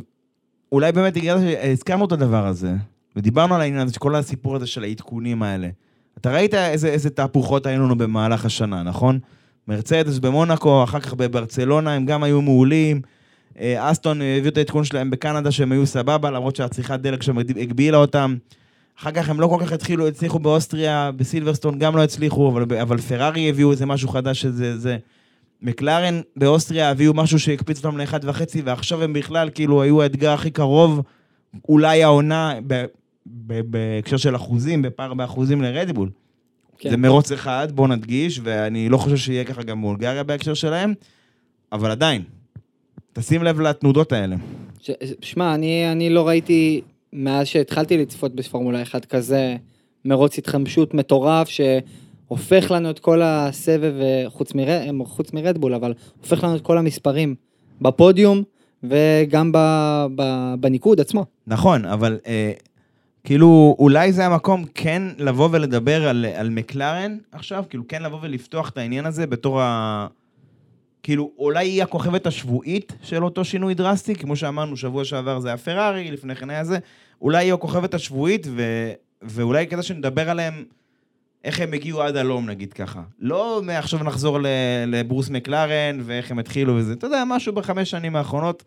[0.73, 2.75] אולי באמת הגיע שהזכרנו את הדבר הזה,
[3.17, 5.69] ודיברנו על העניין הזה, כל הסיפור הזה של העדכונים האלה.
[6.19, 9.19] אתה ראית איזה, איזה תהפוכות היו לנו במהלך השנה, נכון?
[9.69, 13.01] מרצדס במונאקו, אחר כך בברצלונה, הם גם היו מעולים.
[13.61, 17.99] אה, אסטון הביאו את העדכון שלהם בקנדה שהם היו סבבה, למרות שהצריכת דלק שם הגבילה
[17.99, 18.37] אותם.
[19.01, 22.99] אחר כך הם לא כל כך התחילו, הצליחו באוסטריה, בסילברסטון גם לא הצליחו, אבל, אבל
[22.99, 24.79] פרארי הביאו איזה משהו חדש שזה...
[24.79, 24.99] זה.
[25.63, 30.51] מקלרן באוסטריה הביאו משהו שהקפיץ אותם לאחד וחצי, ועכשיו הם בכלל כאילו היו האתגר הכי
[30.51, 31.03] קרוב,
[31.69, 32.55] אולי העונה,
[33.67, 36.11] בהקשר של אחוזים, בפער באחוזים לרדבול.
[36.79, 36.91] כן.
[36.91, 40.95] זה מרוץ אחד, בוא נדגיש, ואני לא חושב שיהיה ככה גם בולגריה בהקשר שלהם,
[41.73, 42.23] אבל עדיין,
[43.13, 44.37] תשים לב לתנודות האלה.
[44.81, 44.91] ש-
[45.21, 46.81] שמע, אני, אני לא ראיתי,
[47.13, 49.57] מאז שהתחלתי לצפות בפורמולה 1 כזה,
[50.05, 54.67] מרוץ התחמשות מטורף, שהופך לנו את כל הסבב, אה, חוץ, מר,
[55.05, 57.35] חוץ מרדבול, אבל הופך לנו את כל המספרים
[57.81, 58.43] בפודיום,
[58.83, 59.59] וגם ב,
[60.15, 61.25] ב, בניקוד עצמו.
[61.47, 62.53] נכון, אבל אה,
[63.25, 68.69] כאילו, אולי זה המקום כן לבוא ולדבר על, על מקלרן עכשיו, כאילו כן לבוא ולפתוח
[68.69, 70.07] את העניין הזה בתור ה...
[71.03, 75.57] כאילו, אולי היא הכוכבת השבועית של אותו שינוי דרסטי, כמו שאמרנו, שבוע שעבר זה היה
[75.57, 76.79] פרארי, לפני כן היה זה,
[77.23, 78.63] אולי היא הכוכבת השבועית, ו...
[79.23, 80.65] ואולי כזה שנדבר עליהם,
[81.45, 83.03] איך הם הגיעו עד הלום, נגיד ככה.
[83.19, 84.39] לא מעכשיו נחזור.
[84.87, 88.65] לברוס מקלרן, ואיך הם התחילו וזה, אתה יודע, משהו בחמש שנים האחרונות,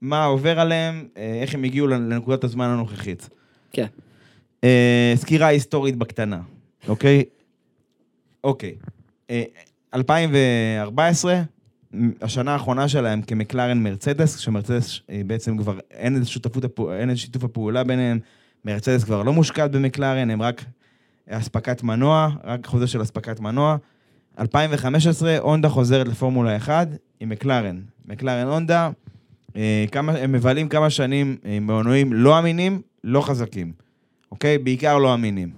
[0.00, 3.28] מה עובר עליהם, אה, איך הם הגיעו לנקודת הזמן הנוכחית.
[3.74, 3.86] כן.
[4.64, 6.40] אה, סקירה היסטורית בקטנה,
[6.88, 7.24] אוקיי?
[8.44, 8.74] אוקיי.
[9.30, 9.42] אה,
[9.94, 11.42] 2014,
[11.94, 17.18] מ- השנה האחרונה שלהם כמקלרן מרצדס, כשמרצדס אה, בעצם כבר אין את שותפות, אין את
[17.18, 18.18] שיתוף הפעולה ביניהם,
[18.64, 20.64] מרצדס כבר לא מושקעת במקלרן, הם רק
[21.28, 23.76] אספקת מנוע, רק חוזה של אספקת מנוע.
[24.38, 26.88] 2015, הונדה חוזרת לפורמולה 1
[27.20, 27.80] עם מקלרן.
[28.06, 28.90] מקלרן הונדה,
[29.56, 33.72] אה, הם מבלים כמה שנים אה, עם מנועים לא אמינים, לא חזקים.
[34.30, 34.58] אוקיי?
[34.58, 35.50] בעיקר לא אמינים.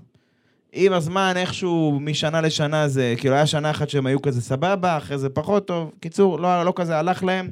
[0.73, 5.19] עם הזמן, איכשהו, משנה לשנה זה, כאילו, היה שנה אחת שהם היו כזה סבבה, אחרי
[5.19, 5.91] זה פחות טוב.
[6.01, 7.51] קיצור, לא, לא כזה הלך להם.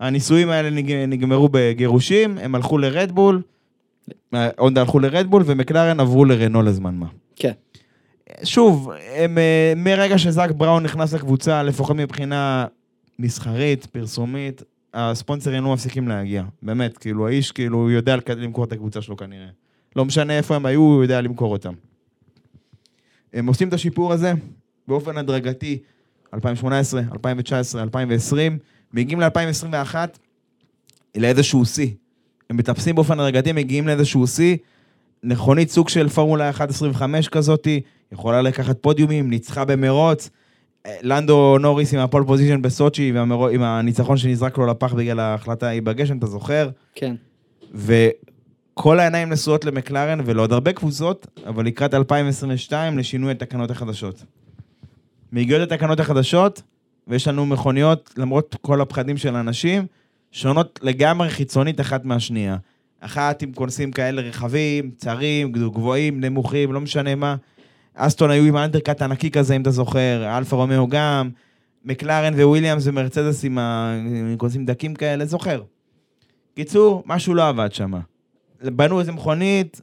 [0.00, 3.42] הניסויים האלה נג, נגמרו בגירושים, הם הלכו לרדבול,
[4.34, 7.06] אה, הונדה הלכו לרדבול, ומקלרן עברו לרנו לזמן מה.
[7.36, 7.52] כן.
[8.44, 12.66] שוב, הם, אה, מרגע שזאק בראון נכנס לקבוצה, לפחות מבחינה
[13.18, 14.62] מסחרית, פרסומית,
[14.94, 16.44] הספונסרים לא מפסיקים להגיע.
[16.62, 19.48] באמת, כאילו, האיש, כאילו, יודע למכור את הקבוצה שלו כנראה.
[19.96, 21.72] לא משנה איפה הם היו, הוא יודע למכור אותם.
[23.32, 24.32] הם עושים את השיפור הזה
[24.88, 25.78] באופן הדרגתי,
[26.34, 28.58] 2018, 2019, 2020,
[28.92, 29.94] מגיעים ל-2021
[31.16, 31.90] לאיזשהו שיא.
[32.50, 34.56] הם מטפסים באופן הדרגתי, מגיעים לאיזשהו שיא,
[35.22, 37.80] מכונית סוג של פורמולה 1.25 כזאתי,
[38.12, 40.30] יכולה לקחת פודיומים, ניצחה במרוץ.
[41.02, 45.82] לנדו נוריס עם הפול פוזיישן בסוצ'י, והמרו- עם הניצחון שנזרק לו לפח בגלל ההחלטה ההיא
[45.82, 46.68] בגשם, אתה זוכר?
[46.94, 47.14] כן.
[47.74, 54.22] וכל העיניים נשואות למקלרן ולעוד הרבה קבוצות, אבל לקראת 2022 לשינוי התקנות החדשות.
[55.32, 56.62] מגיעות התקנות החדשות,
[57.08, 59.86] ויש לנו מכוניות, למרות כל הפחדים של האנשים,
[60.32, 62.56] שונות לגמרי חיצונית אחת מהשנייה.
[63.00, 67.36] אחת עם כונסים כאלה רחבים, צרים, גבוהים, נמוכים, לא משנה מה.
[67.98, 71.30] אסטון היו עם ה undercut הענקי כזה, אם אתה זוכר, אלפה רומאו גם,
[71.84, 73.94] מקלרן וויליאמס ומרצדס עם ה-
[74.30, 75.62] עם כונסים דקים כאלה, זוכר.
[76.56, 77.92] קיצור, משהו לא עבד שם.
[78.62, 79.80] בנו איזה מכונית,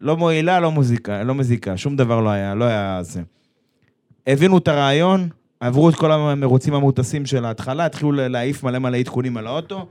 [0.00, 3.22] לא מועילה, לא מוזיקה, לא מזיקה, שום דבר לא היה, לא היה זה.
[4.26, 5.28] הבינו את הרעיון,
[5.60, 9.86] עברו את כל המרוצים המוטסים של ההתחלה, התחילו להעיף מלא מלא עדכונים על האוטו.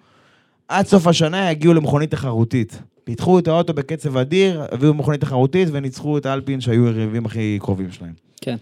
[0.67, 2.81] עד סוף השנה יגיעו למכונית תחרותית.
[3.03, 7.91] פיתחו את האוטו בקצב אדיר, הביאו מכונית תחרותית וניצחו את האלפין שהיו היריבים הכי קרובים
[7.91, 8.13] שלהם.
[8.41, 8.55] כן.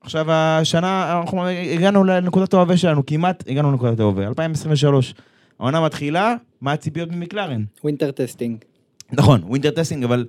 [0.00, 5.14] עכשיו, השנה, אנחנו הגענו לנקודת ההווה שלנו, כמעט הגענו לנקודת ההווה, 2023.
[5.60, 7.64] העונה מתחילה, מה הציפיות ממקלרן?
[7.84, 8.58] winter testing.
[9.12, 10.26] נכון, winter testing, אבל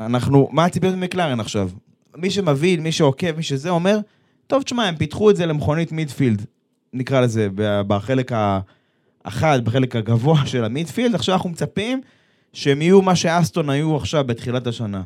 [0.00, 1.70] אנחנו, מה הציפיות ממקלרן עכשיו?
[2.16, 3.98] מי שמבין, מי שעוקב, מי שזה אומר,
[4.46, 6.46] טוב, תשמע, הם פיתחו את זה למכונית midfield,
[6.92, 7.48] נקרא לזה,
[7.86, 8.32] בחלק
[9.24, 12.00] האחד, בחלק הגבוה של ה midfield, עכשיו אנחנו מצפים
[12.52, 15.02] שהם יהיו מה שאסטון היו עכשיו בתחילת השנה.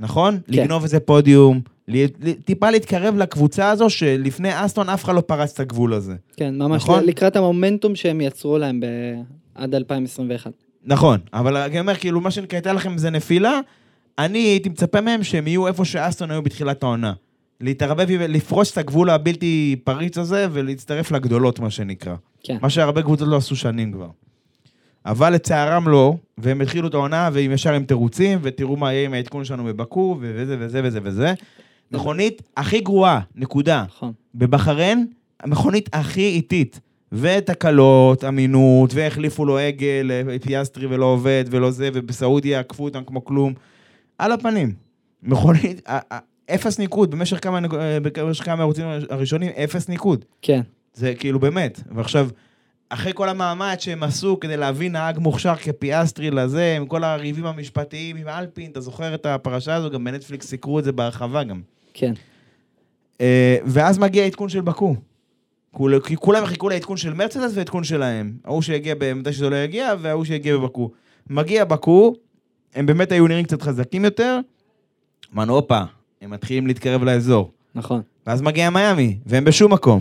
[0.00, 0.38] נכון?
[0.46, 0.52] כן.
[0.52, 1.60] לגנוב איזה פודיום,
[2.44, 6.14] טיפה להתקרב לקבוצה הזו, שלפני אסטון אף אחד לא פרץ את הגבול הזה.
[6.36, 7.04] כן, ממש נכון?
[7.04, 8.86] לקראת המומנטום שהם יצרו להם ב...
[9.54, 10.52] עד 2021.
[10.84, 13.60] נכון, אבל אני אומר, כאילו, מה שנקרא לכם זה נפילה,
[14.18, 17.12] אני הייתי מצפה מהם שהם יהיו איפה שאסטון היו בתחילת העונה.
[17.62, 22.14] להתערבב, לפרוץ את הגבול הבלתי פריץ הזה ולהצטרף לגדולות, מה שנקרא.
[22.42, 22.58] כן.
[22.62, 24.08] מה שהרבה קבוצות לא עשו שנים כבר.
[25.06, 29.14] אבל לצערם לא, והם התחילו את העונה, והם ישר עם תירוצים, ותראו מה יהיה עם
[29.14, 31.34] העדכון שלנו בבאקו, וזה וזה וזה וזה.
[31.92, 33.84] מכונית הכי גרועה, נקודה.
[33.88, 34.12] נכון.
[34.34, 35.06] בבחריין,
[35.40, 36.80] המכונית הכי איטית.
[37.12, 40.10] ותקלות, אמינות, והחליפו לו הגה,
[40.42, 43.52] פיאסטרי ולא עובד ולא זה, ובסעודיה עקפו אותם כמו כלום.
[44.18, 44.72] על הפנים.
[45.22, 45.88] מכונית,
[46.50, 50.24] אפס ניקוד, במשך כמה, אה, במשך כמה מרוצים הראשונים, אפס ניקוד.
[50.42, 50.60] כן.
[50.94, 51.80] זה כאילו באמת.
[51.94, 52.28] ועכשיו,
[52.88, 58.16] אחרי כל המאמץ שהם עשו כדי להביא נהג מוכשר כפיאסטרי לזה, עם כל הריבים המשפטיים
[58.16, 59.90] עם אלפין, אתה זוכר את הפרשה הזו?
[59.90, 61.60] גם בנטפליקס סיקרו את זה בהרחבה גם.
[61.94, 62.12] כן.
[63.20, 64.96] אה, ואז מגיע העדכון של בקו.
[66.04, 68.32] כי כולם חיכו לעדכון של מרצדס ועדכון שלהם.
[68.44, 70.90] ההוא שיגיע מתי שזה לא יגיע, וההוא שיגיע בבקו.
[71.30, 72.14] מגיע בקו,
[72.74, 74.38] הם באמת היו נראים קצת חזקים יותר.
[75.34, 75.82] אמרנו, הופה,
[76.22, 77.50] הם מתחילים להתקרב לאזור.
[77.74, 78.00] נכון.
[78.26, 80.00] ואז מגיע מיאמי, והם בשום מקום.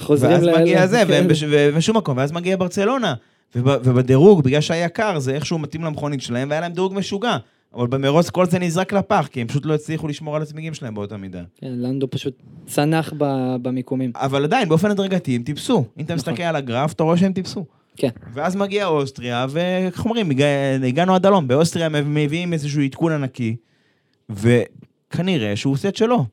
[0.00, 1.10] חוזרים ואז ל- מגיע זה, כן.
[1.12, 3.14] והם בש- בשום מקום, ואז מגיע ברצלונה.
[3.54, 7.36] וב- ובדירוג, בגלל שהיה קר, זה איכשהו מתאים למכונית שלהם, והיה להם דירוג משוגע.
[7.74, 10.94] אבל במרוץ כל זה נזרק לפח, כי הם פשוט לא הצליחו לשמור על הצמיגים שלהם
[10.94, 11.42] באותה מידה.
[11.60, 12.34] כן, לנדו פשוט
[12.66, 14.10] צנח ב- במיקומים.
[14.14, 15.76] אבל עדיין, באופן הדרגתי, הם טיפסו.
[15.78, 16.14] אם אתה נכון.
[16.16, 17.64] מסתכל על הגרף, אתה רואה שהם טיפסו.
[17.96, 18.08] כן.
[18.34, 20.46] ואז מגיע אוסטריה, ואיך אומרים, הגע-
[20.86, 21.48] הגענו עד הלום.
[21.48, 23.56] באוסטריה מביאים איזשהו עדכון ענקי,
[24.30, 26.26] וכנראה שהוא עושה את שלו.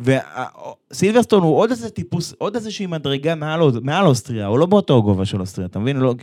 [0.00, 5.24] וסילברסטון הוא עוד איזה טיפוס, עוד איזושהי מדרגה מעל, מעל אוסטריה, הוא לא באותו גובה
[5.24, 5.96] של אוסטריה, אתה מבין?
[5.96, 6.14] לא,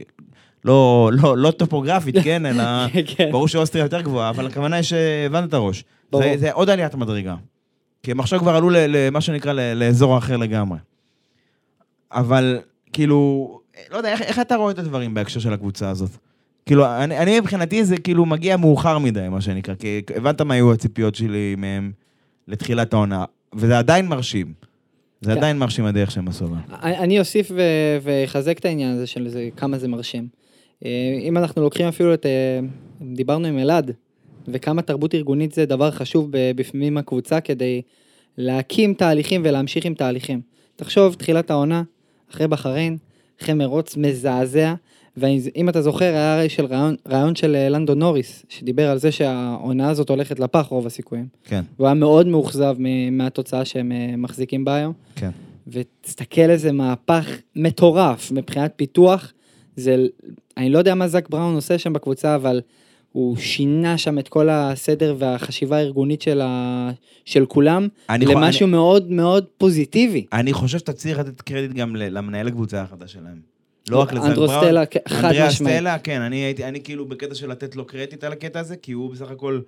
[0.66, 2.64] לא, לא, לא טופוגרפית, כן, אלא
[3.16, 3.32] כן.
[3.32, 5.84] ברור שאוסטריה יותר גבוהה, אבל הכוונה היא שהבנת את הראש.
[6.12, 6.24] ברור.
[6.24, 7.36] זה, זה עוד עליית מדרגה.
[8.04, 10.78] כי הם עכשיו כבר עלו למה שנקרא לאזור אחר לגמרי.
[12.12, 12.60] אבל
[12.94, 13.50] כאילו,
[13.92, 16.10] לא יודע, איך, איך אתה רואה את הדברים בהקשר של הקבוצה הזאת?
[16.66, 20.74] כאילו, אני, אני מבחינתי זה כאילו מגיע מאוחר מדי, מה שנקרא, כי הבנת מה היו
[20.74, 21.92] הציפיות שלי מהם
[22.48, 24.54] לתחילת העונה, וזה עדיין מרשים.
[25.22, 25.38] זה כן.
[25.38, 26.58] עדיין מרשים הדרך שהם עשו בה.
[26.82, 27.52] אני אוסיף
[28.02, 30.28] ואחזק את העניין הזה של זה, כמה זה מרשים.
[30.86, 32.60] אה, אם אנחנו לוקחים אפילו את, אה,
[33.14, 33.92] דיברנו עם אלעד,
[34.48, 37.82] וכמה תרבות ארגונית זה דבר חשוב בפנים הקבוצה כדי
[38.38, 40.42] להקים תהליכים ולהמשיך עם תהליכים.
[40.76, 41.84] תחשוב, תחילת העונה,
[42.32, 42.98] אחרי בחריין,
[43.42, 44.74] אחרי מרוץ מזעזע,
[45.18, 49.12] ואם אתה זוכר, היה הרי של רעיון, רעיון של אה, לנדו נוריס, שדיבר על זה
[49.12, 51.28] שהעונה הזאת הולכת לפח רוב הסיכויים.
[51.44, 52.76] כן, והוא היה מאוד מאוכזב
[53.12, 54.94] מהתוצאה שהם אה, מחזיקים בה היום.
[55.16, 55.30] כן.
[55.68, 59.34] ותסתכל איזה מהפך מטורף מבחינת פיתוח.
[59.76, 60.06] זה,
[60.58, 62.62] אני לא יודע מה זק בראון עושה שם בקבוצה, אבל
[63.12, 66.90] הוא שינה שם את כל הסדר והחשיבה הארגונית של, ה,
[67.26, 70.26] של כולם, אני למשהו מאוד מאוד פוזיטיבי.
[70.34, 73.55] אני חושב שאתה צריך לתת קרדיט גם למנהל הקבוצה החדש שלהם.
[73.90, 74.66] לא רק אנדרו בראון.
[74.66, 75.78] סטלה, כן, חד משמעית.
[75.78, 78.92] סטלה, כן, אני הייתי, אני כאילו בקטע של לתת לו קרדיט על הקטע הזה, כי
[78.92, 79.60] הוא בסך הכל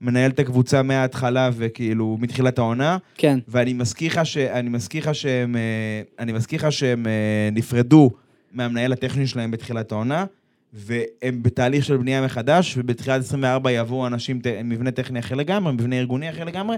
[0.00, 4.36] מנהל את הקבוצה מההתחלה וכאילו מתחילת העונה, כן, ואני מזכיר לך ש...
[4.36, 5.56] אני מזכיר לך שהם...
[5.56, 8.10] אה, אני מזכיר לך שהם אה, נפרדו
[8.52, 10.24] מהמנהל הטכני שלהם בתחילת העונה,
[10.72, 15.96] והם בתהליך של בנייה מחדש, ובתחילת 24 יבואו אנשים עם מבנה טכני אחר לגמרי, מבנה
[15.96, 16.76] ארגוני אחר לגמרי,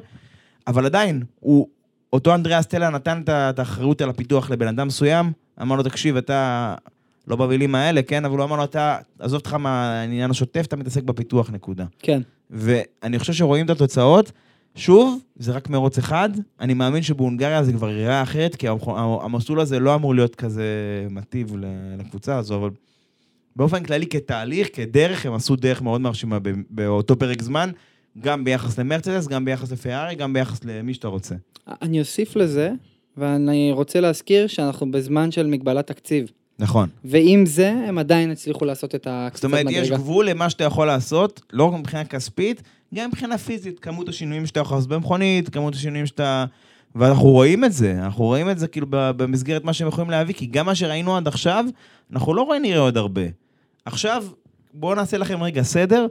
[0.67, 1.69] אבל עדיין, הוא...
[2.13, 5.33] אותו אנדריאה סטלה נתן את האחריות על הפיתוח לבן אדם מסוים,
[5.63, 6.75] אמר לו, תקשיב, אתה
[7.27, 11.03] לא במילים האלה, כן, אבל הוא אמר לו, אתה, עזוב אותך מהעניין השוטף, אתה מתעסק
[11.03, 11.85] בפיתוח, נקודה.
[11.99, 14.33] כן, ואני חושב שרואים את התוצאות.
[14.75, 16.31] שוב, זה רק מרוץ אחד.
[16.61, 18.67] אני מאמין שבהונגריה זה כבר יראה אחרת, כי
[19.23, 20.65] המסלול הזה לא אמור להיות כזה
[21.11, 21.55] מטיב
[21.99, 22.71] לקבוצה הזו, אבל
[23.57, 26.39] באופן כללי כתהליך, כדרך, הם עשו דרך מאוד מרשימה
[26.71, 27.71] באותו פרק זמן,
[28.21, 31.35] גם ביחס למרצדס, גם ביחס לפרארי, גם ביחס למי שאתה רוצה.
[31.83, 32.73] אני אוסיף לזה,
[33.17, 36.31] ואני רוצה להזכיר שאנחנו בזמן של מגבלת תקציב.
[36.59, 36.89] נכון.
[37.05, 39.97] ועם זה, הם עדיין הצליחו לעשות את זאת הקצת אומרת, יש מדרגה.
[39.97, 42.63] גבול למה שאתה יכול לעשות, לא רק מבחינה כספית,
[42.95, 46.45] גם מבחינה פיזית, כמות השינויים שאתה יכול לעשות במכונית, כמות השינויים שאתה...
[46.95, 50.47] ואנחנו רואים את זה, אנחנו רואים את זה כאילו במסגרת מה שהם יכולים להביא, כי
[50.47, 51.65] גם מה שראינו עד עכשיו,
[52.13, 53.23] אנחנו לא רואים נראה עוד הרבה.
[53.85, 54.25] עכשיו,
[54.75, 56.07] בואו נעשה לכם רגע סדר,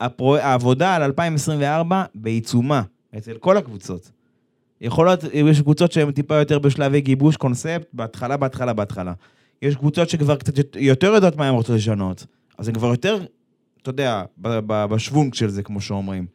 [0.00, 0.36] הפרו...
[0.36, 2.82] העבודה על 2024 בעיצומה,
[3.18, 4.10] אצל כל הקבוצות.
[4.80, 9.12] יכול להיות, יש קבוצות שהן טיפה יותר בשלבי גיבוש קונספט, בהתחלה, בהתחלה, בהתחלה.
[9.62, 12.26] יש קבוצות שכבר קצת יותר יודעות מה הן רוצות לשנות,
[12.58, 13.18] אז הן כבר יותר,
[13.82, 16.26] אתה יודע, ב- ב- בשוונג של זה, כמו שאומרים.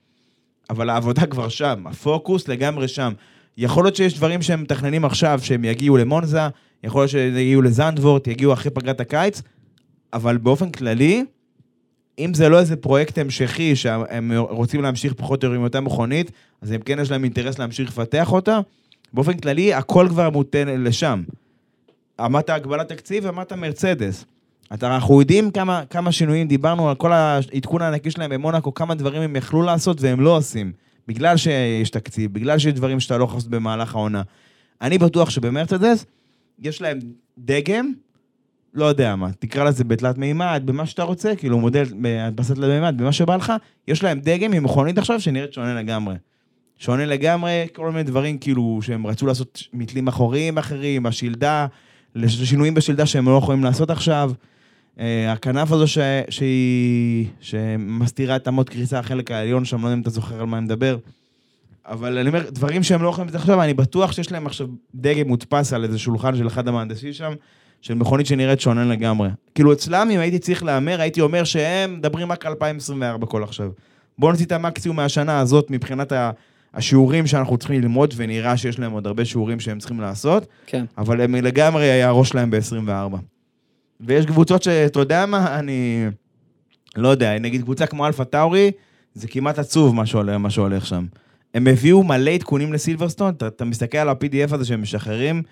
[0.70, 3.14] אבל העבודה כבר שם, הפוקוס לגמרי שם.
[3.58, 6.48] יכול להיות שיש דברים שהם מתכננים עכשיו, שהם יגיעו למונזה,
[6.84, 9.42] יכול להיות שיגיעו לזנדוורט, יגיעו אחרי פגרת הקיץ,
[10.14, 11.26] אבל באופן כללי,
[12.20, 16.32] אם זה לא איזה פרויקט המשכי שהם רוצים להמשיך פחות או יותר עם אותה מכונית,
[16.62, 18.60] אז הם כן יש להם אינטרס להמשיך לפתח אותה,
[19.14, 21.24] באופן כללי, הכל כבר מוטה לשם.
[22.20, 24.26] אמרת הגבלת תקציב, אמרת מרצדס.
[24.72, 29.36] אנחנו יודעים כמה, כמה שינויים, דיברנו על כל העדכון הענקי שלהם במונאקו, כמה דברים הם
[29.36, 30.72] יכלו לעשות והם לא עושים.
[31.08, 34.22] בגלל שיש תקציב, בגלל שיש דברים שאתה לא יכול לעשות במהלך העונה.
[34.82, 36.06] אני בטוח שבמרצדס
[36.60, 37.00] יש להם
[37.38, 37.94] דגם,
[38.74, 41.86] לא יודע מה, תקרא לזה בתלת מימד, במה שאתה רוצה, כאילו מודל,
[42.20, 43.54] הדפסת תלת מימד, במה שבא לך,
[43.88, 46.16] יש להם דגם עם מכונית עכשיו שנראית שונה לגמרי.
[46.78, 51.68] שונה לגמרי, כל מיני דברים כאילו שהם רצו לעשות מתלים אחוריים אחרים, השלדה,
[52.16, 54.32] לשינויים בשלדה שהם לא יכולים לעשות עכשיו.
[55.00, 55.98] אה, הכנף הזו ש...
[56.30, 57.28] שהיא...
[57.40, 60.66] שמסתירה את אמות קריסה, החלק העליון שם, לא יודע אם אתה זוכר על מה אני
[60.66, 60.98] מדבר.
[61.86, 65.28] אבל אני אומר, דברים שהם לא יכולים לעשות עכשיו, אני בטוח שיש להם עכשיו דגם
[65.28, 67.34] מודפס על איזה שולחן של אחד המהנדסים שם,
[67.84, 69.30] של מכונית שנראית שונה לגמרי.
[69.56, 73.70] כאילו אצלם, אם הייתי צריך להמר, הייתי אומר שהם מדברים רק על 2024 כל עכשיו.
[74.18, 76.32] בואו נוציא את המקסימום מהשנה הזאת מבחינת ה...
[76.74, 80.86] השיעורים שאנחנו צריכים ללמוד, ונראה שיש להם עוד הרבה שיעורים שהם צריכים לעשות, כן.
[80.98, 83.18] אבל הם לגמרי היה הראש שלהם ב-24.
[84.02, 86.06] ויש קבוצות שאתה יודע מה, אני
[86.96, 88.72] לא יודע, נגיד קבוצה כמו אלפה טאורי,
[89.14, 91.06] זה כמעט עצוב מה שהולך, מה שהולך שם.
[91.54, 95.44] הם הביאו מלא עדכונים לסילברסטון, אתה, אתה מסתכל על ה-PDF הזה שהם משחררים,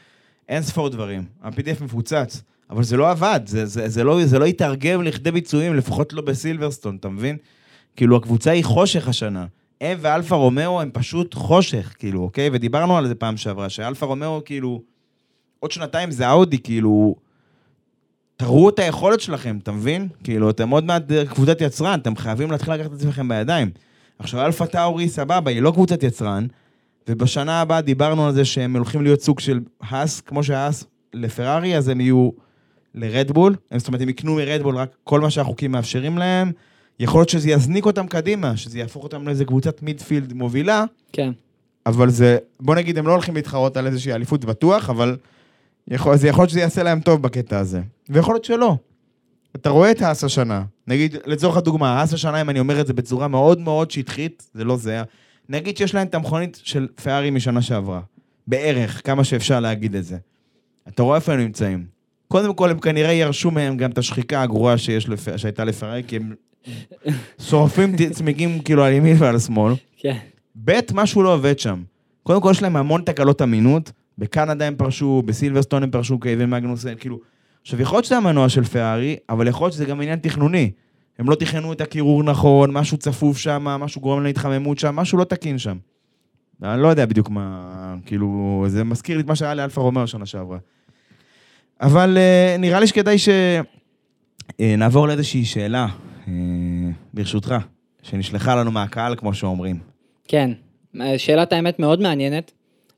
[0.50, 1.24] אין ספור דברים.
[1.42, 5.76] ה-PDF מפוצץ, אבל זה לא עבד, זה, זה, זה, לא, זה לא התרגם לכדי ביצועים,
[5.76, 7.38] לפחות לא בסילברסטון, אתה מבין?
[7.96, 9.46] כאילו, הקבוצה היא חושך השנה.
[9.82, 12.50] הם ואלפה רומאו הם פשוט חושך, כאילו, אוקיי?
[12.54, 14.82] ודיברנו על זה פעם שעברה, שאלפה רומאו, כאילו,
[15.60, 17.16] עוד שנתיים זה אאודי, כאילו,
[18.38, 20.08] תראו את היכולת שלכם, אתה מבין?
[20.24, 23.72] כאילו, אתם עוד מעט קבוצת יצרן, אתם חייבים להתחיל לקחת את עצמכם בידיים.
[24.20, 26.48] עכשיו, אלפה טאורי, סבבה, היא לא קבוצת יצרן,
[27.10, 30.84] ובשנה הבאה דיברנו על זה שהם הולכים להיות סוג של האס, כמו שהאס
[31.14, 32.30] לפרארי, אז הם יהיו
[32.96, 36.52] לרדבול, זאת אומרת, הם יקנו מרדבול רק כל מה שהחוקים מאפשרים להם.
[37.00, 40.84] יכול להיות שזה יזניק אותם קדימה, שזה יהפוך אותם לאיזה קבוצת מידפילד מובילה,
[41.14, 41.32] כן.
[41.86, 45.18] אבל זה, בוא נגיד, הם לא הולכים להתחרות על איזושהי אליפות בטוח, אבל
[45.88, 47.82] יכול, זה יכול להיות שזה יעשה להם טוב בקטע הזה.
[48.10, 48.76] ויכול להיות שלא.
[49.56, 52.94] אתה רואה את האס השנה, נגיד, לצורך הדוגמה, האס השנה, אם אני אומר את זה
[52.94, 55.04] בצורה מאוד מאוד שטחית, זה לא זה,
[55.52, 58.02] נגיד שיש להם את המכונית של פארי משנה שעברה.
[58.48, 60.18] בערך, כמה שאפשר להגיד את זה.
[60.88, 61.86] אתה רואה איפה הם נמצאים.
[62.28, 65.38] קודם כל, הם כנראה ירשו מהם גם את השחיקה הגרועה שיש לפ...
[65.38, 66.36] שהייתה לפארי, כי הם
[67.40, 69.74] שורפים צמיגים כאילו על ימין ועל שמאל.
[69.98, 70.18] כן.
[70.66, 71.84] ב', משהו לא עובד שם.
[72.24, 73.92] קודם כל, יש להם המון תקלות אמינות.
[74.18, 77.20] בקנדה הם פרשו, בסילברסטון הם פרשו קווין מגנוסן, כאילו...
[77.62, 80.72] עכשיו, יכול להיות שזה המנוע של פרארי, אבל יכול להיות שזה גם עניין תכנוני.
[81.20, 85.24] הם לא תכננו את הקירור נכון, משהו צפוף שם, משהו גורם להתחממות שם, משהו לא
[85.24, 85.78] תקין שם.
[86.64, 90.26] אני לא יודע בדיוק מה, כאילו, זה מזכיר לי את מה שהיה לאלפה רומאו שנה
[90.26, 90.58] שעברה.
[91.82, 93.16] אבל אה, נראה לי שכדאי
[94.60, 95.88] שנעבור uh, לאיזושהי שאלה,
[96.26, 96.30] אה,
[97.14, 97.56] ברשותך,
[98.04, 99.80] שנשלחה לנו מהקהל, כמו שאומרים.
[100.28, 100.52] כן.
[101.18, 102.52] שאלת האמת מאוד מעניינת.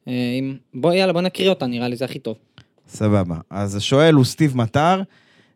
[0.07, 0.13] אה.
[0.73, 2.37] בוא, יאללה, בוא נקריא אותה, נראה לי זה הכי טוב.
[2.87, 3.35] סבבה.
[3.49, 5.01] אז השואל הוא סטיב מטר,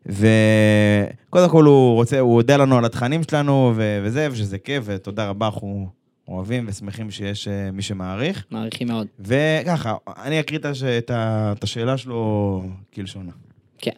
[0.06, 5.28] וקודם כל הוא רוצה, הוא הודה לנו על התכנים שלנו ו- וזה, ושזה כיף, ותודה
[5.28, 5.88] רבה, אנחנו
[6.28, 8.44] אוהבים ושמחים שיש uh, מי שמעריך.
[8.50, 9.06] מעריכים מאוד.
[9.20, 10.82] וככה, אני אקריא את, הש...
[10.82, 11.52] את, ה...
[11.58, 12.62] את השאלה שלו
[12.94, 13.32] כלשונה.
[13.78, 13.90] כן.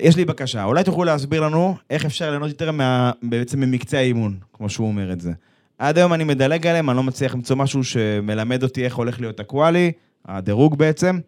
[0.00, 3.10] יש לי בקשה, אולי תוכלו להסביר לנו איך אפשר ליהנות יותר מה...
[3.22, 5.32] בעצם ממקצה האימון, כמו שהוא אומר את זה.
[5.78, 9.40] עד היום אני מדלג עליהם, אני לא מצליח למצוא משהו שמלמד אותי איך הולך להיות
[9.40, 9.92] הקואלי,
[10.26, 11.18] הדירוג בעצם.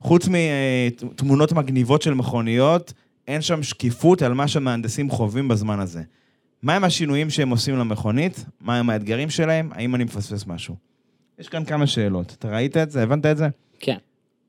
[0.00, 2.92] חוץ מתמונות מגניבות של מכוניות,
[3.28, 6.02] אין שם שקיפות על מה שמהנדסים חווים בזמן הזה.
[6.62, 8.44] מהם השינויים שהם עושים למכונית?
[8.60, 9.70] מהם האתגרים שלהם?
[9.72, 10.76] האם אני מפספס משהו?
[11.38, 12.36] יש כאן כמה שאלות.
[12.38, 13.02] אתה ראית את זה?
[13.02, 13.48] הבנת את זה?
[13.80, 13.96] כן.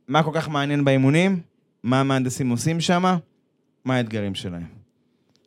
[0.07, 1.41] מה כל כך מעניין באימונים?
[1.83, 3.17] מה המהנדסים עושים שם?
[3.85, 4.65] מה האתגרים שלהם?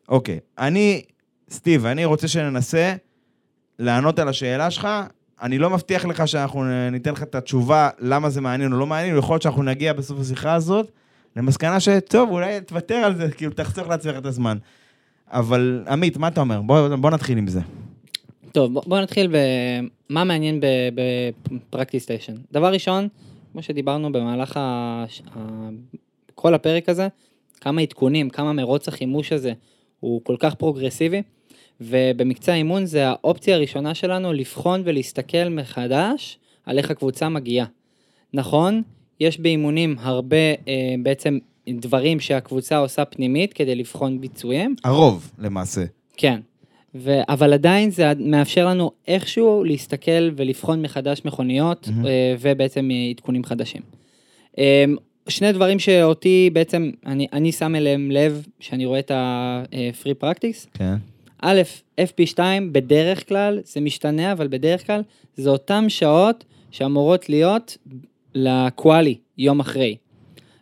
[0.08, 1.02] אוקיי, אני,
[1.50, 2.94] סטיב, אני רוצה שננסה
[3.78, 4.88] לענות על השאלה שלך.
[5.42, 9.18] אני לא מבטיח לך שאנחנו ניתן לך את התשובה למה זה מעניין או לא מעניין,
[9.18, 10.92] יכול להיות שאנחנו נגיע בסוף השיחה הזאת
[11.36, 14.58] למסקנה שטוב, אולי תוותר על זה, כאילו תחסוך לעצמך את הזמן.
[15.30, 16.60] אבל עמית, מה אתה אומר?
[16.62, 17.60] בוא, בוא נתחיל עם זה.
[18.52, 19.32] טוב, בוא, בוא נתחיל
[20.10, 20.60] במה מעניין
[20.94, 22.34] ב practice session.
[22.52, 23.08] דבר ראשון,
[23.52, 24.60] כמו שדיברנו במהלך ה...
[25.36, 25.68] ה...
[26.34, 27.08] כל הפרק הזה,
[27.60, 29.52] כמה עדכונים, כמה מרוץ החימוש הזה
[30.00, 31.22] הוא כל כך פרוגרסיבי,
[31.80, 37.66] ובמקצה האימון זה האופציה הראשונה שלנו לבחון ולהסתכל מחדש על איך הקבוצה מגיעה.
[38.34, 38.82] נכון,
[39.20, 44.74] יש באימונים הרבה אה, בעצם דברים שהקבוצה עושה פנימית כדי לבחון ביצועים.
[44.84, 45.84] הרוב, למעשה.
[46.16, 46.40] כן.
[46.94, 47.20] ו...
[47.28, 52.06] אבל עדיין זה מאפשר לנו איכשהו להסתכל ולבחון מחדש מכוניות mm-hmm.
[52.40, 53.82] ובעצם עדכונים חדשים.
[54.58, 54.84] אה,
[55.28, 60.68] שני דברים שאותי בעצם, אני, אני שם אליהם לב שאני רואה את ה-free practice.
[60.74, 60.94] כן.
[61.42, 61.62] א',
[62.00, 62.38] FP2
[62.72, 65.02] בדרך כלל, זה משתנה, אבל בדרך כלל
[65.36, 67.76] זה אותן שעות שאמורות להיות
[68.34, 69.96] לקואלי יום אחרי.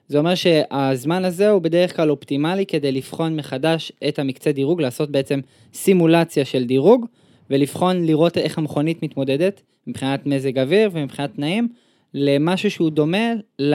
[0.09, 5.11] זה אומר שהזמן הזה הוא בדרך כלל אופטימלי כדי לבחון מחדש את המקצה דירוג, לעשות
[5.11, 5.41] בעצם
[5.75, 7.07] סימולציה של דירוג,
[7.51, 11.69] ולבחון, לראות איך המכונית מתמודדת מבחינת מזג אוויר ומבחינת תנאים,
[12.15, 13.75] למשהו שהוא דומה ל...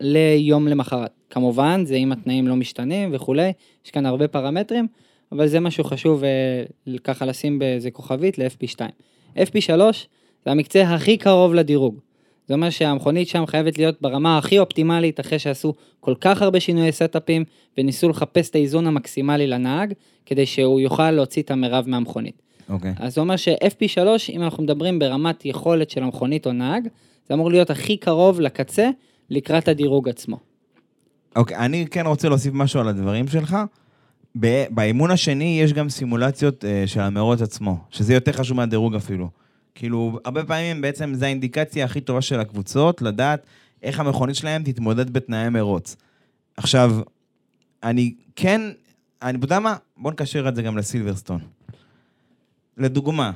[0.00, 1.10] ליום למחרת.
[1.30, 3.52] כמובן, זה אם התנאים לא משתנים וכולי,
[3.84, 4.86] יש כאן הרבה פרמטרים,
[5.32, 8.80] אבל זה משהו חשוב אה, ככה לשים באיזה כוכבית ל-FP2.
[9.36, 9.70] FP3
[10.44, 12.00] זה המקצה הכי קרוב לדירוג.
[12.48, 16.92] זה אומר שהמכונית שם חייבת להיות ברמה הכי אופטימלית אחרי שעשו כל כך הרבה שינויי
[16.92, 17.44] סטאפים
[17.78, 19.92] וניסו לחפש את האיזון המקסימלי לנהג
[20.26, 22.42] כדי שהוא יוכל להוציא את המרב מהמכונית.
[22.68, 22.94] אוקיי.
[22.98, 26.88] אז זה אומר ש-FP3, אם אנחנו מדברים ברמת יכולת של המכונית או נהג,
[27.28, 28.90] זה אמור להיות הכי קרוב לקצה
[29.30, 30.38] לקראת הדירוג עצמו.
[31.36, 33.56] אוקיי, אני כן רוצה להוסיף משהו על הדברים שלך.
[34.70, 39.28] באימון השני יש גם סימולציות uh, של המרוץ עצמו, שזה יותר חשוב מהדירוג אפילו.
[39.76, 43.46] כאילו, הרבה פעמים בעצם זו האינדיקציה הכי טובה של הקבוצות, לדעת
[43.82, 45.96] איך המכונית שלהם תתמודד בתנאי מרוץ.
[46.56, 47.00] עכשיו,
[47.82, 48.60] אני כן,
[49.22, 49.76] אני יודע מה?
[49.96, 51.40] בוא נקשר את זה גם לסילברסטון.
[52.76, 53.30] לדוגמה,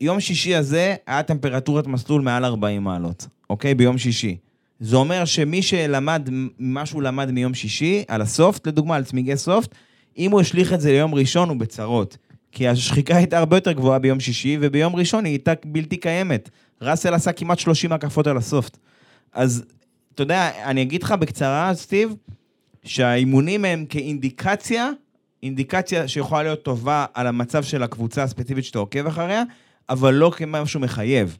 [0.00, 3.74] יום שישי הזה היה טמפרטורת מסלול מעל 40 מעלות, אוקיי?
[3.74, 4.36] ביום שישי.
[4.80, 6.28] זה אומר שמי שלמד
[6.58, 9.74] מה שהוא למד מיום שישי, על הסופט, לדוגמה, על צמיגי סופט,
[10.18, 12.16] אם הוא השליך את זה ליום ראשון, הוא בצרות.
[12.52, 16.50] כי השחיקה הייתה הרבה יותר גבוהה ביום שישי, וביום ראשון היא הייתה בלתי קיימת.
[16.82, 18.78] ראסל עשה כמעט 30 הקפות על ה soft.
[19.32, 19.64] אז,
[20.14, 22.14] אתה יודע, אני אגיד לך בקצרה, סטיב,
[22.84, 24.90] שהאימונים הם כאינדיקציה,
[25.42, 29.42] אינדיקציה שיכולה להיות טובה על המצב של הקבוצה הספציפית שאתה עוקב אחריה,
[29.88, 31.38] אבל לא כמשהו מחייב,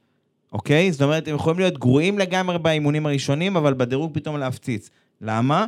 [0.52, 0.92] אוקיי?
[0.92, 4.90] זאת אומרת, הם יכולים להיות גרועים לגמרי באימונים הראשונים, אבל בדירוג פתאום להפציץ.
[5.20, 5.66] למה?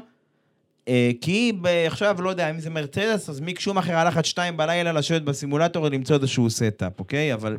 [0.89, 4.57] אה, כי ב- עכשיו, לא יודע, אם זה מרצדס, אז מיק שומאכר הלך עד שתיים
[4.57, 7.35] בלילה לשבת בסימולטור ולמצוא איזשהו setup, אוקיי?
[7.35, 7.59] אבל...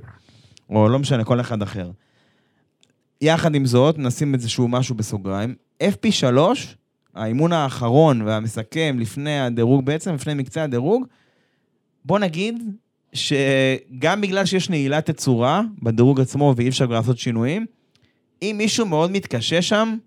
[0.70, 1.92] או לא משנה, כל אחד אחר.
[3.22, 5.56] יחד עם זאת, נשים איזשהו משהו בסוגריים.
[5.84, 6.38] FP3,
[7.16, 11.06] האימון האחרון והמסכם לפני הדירוג בעצם, לפני מקצה הדירוג,
[12.06, 12.64] בוא נגיד
[13.14, 17.66] שגם בגלל שיש נעילת תצורה בדירוג עצמו ואי אפשר לעשות שינויים,
[18.42, 19.98] אם מישהו מאוד מתקשה שם,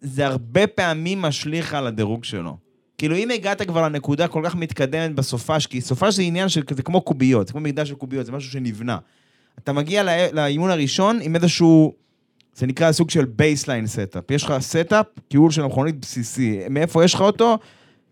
[0.00, 2.56] זה הרבה פעמים משליך על הדירוג שלו.
[2.98, 6.82] כאילו, אם הגעת כבר לנקודה כל כך מתקדמת בסופש, כי סופש זה עניין של, זה
[6.82, 8.98] כמו קוביות, זה כמו מקדש של קוביות, זה משהו שנבנה.
[9.58, 11.94] אתה מגיע לא, לאימון הראשון עם איזשהו,
[12.54, 14.30] זה נקרא סוג של baseline setup.
[14.30, 16.60] יש לך setup, כיול של המכונית בסיסי.
[16.70, 17.58] מאיפה יש לך אותו?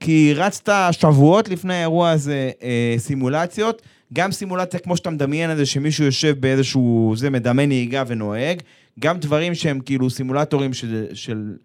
[0.01, 3.83] כי רצת שבועות לפני האירוע הזה אה, סימולציות,
[4.13, 8.61] גם סימולציה כמו שאתה מדמיין את זה, שמישהו יושב באיזשהו, זה מדמה נהיגה ונוהג,
[9.01, 11.57] גם דברים שהם כאילו סימולטורים של, של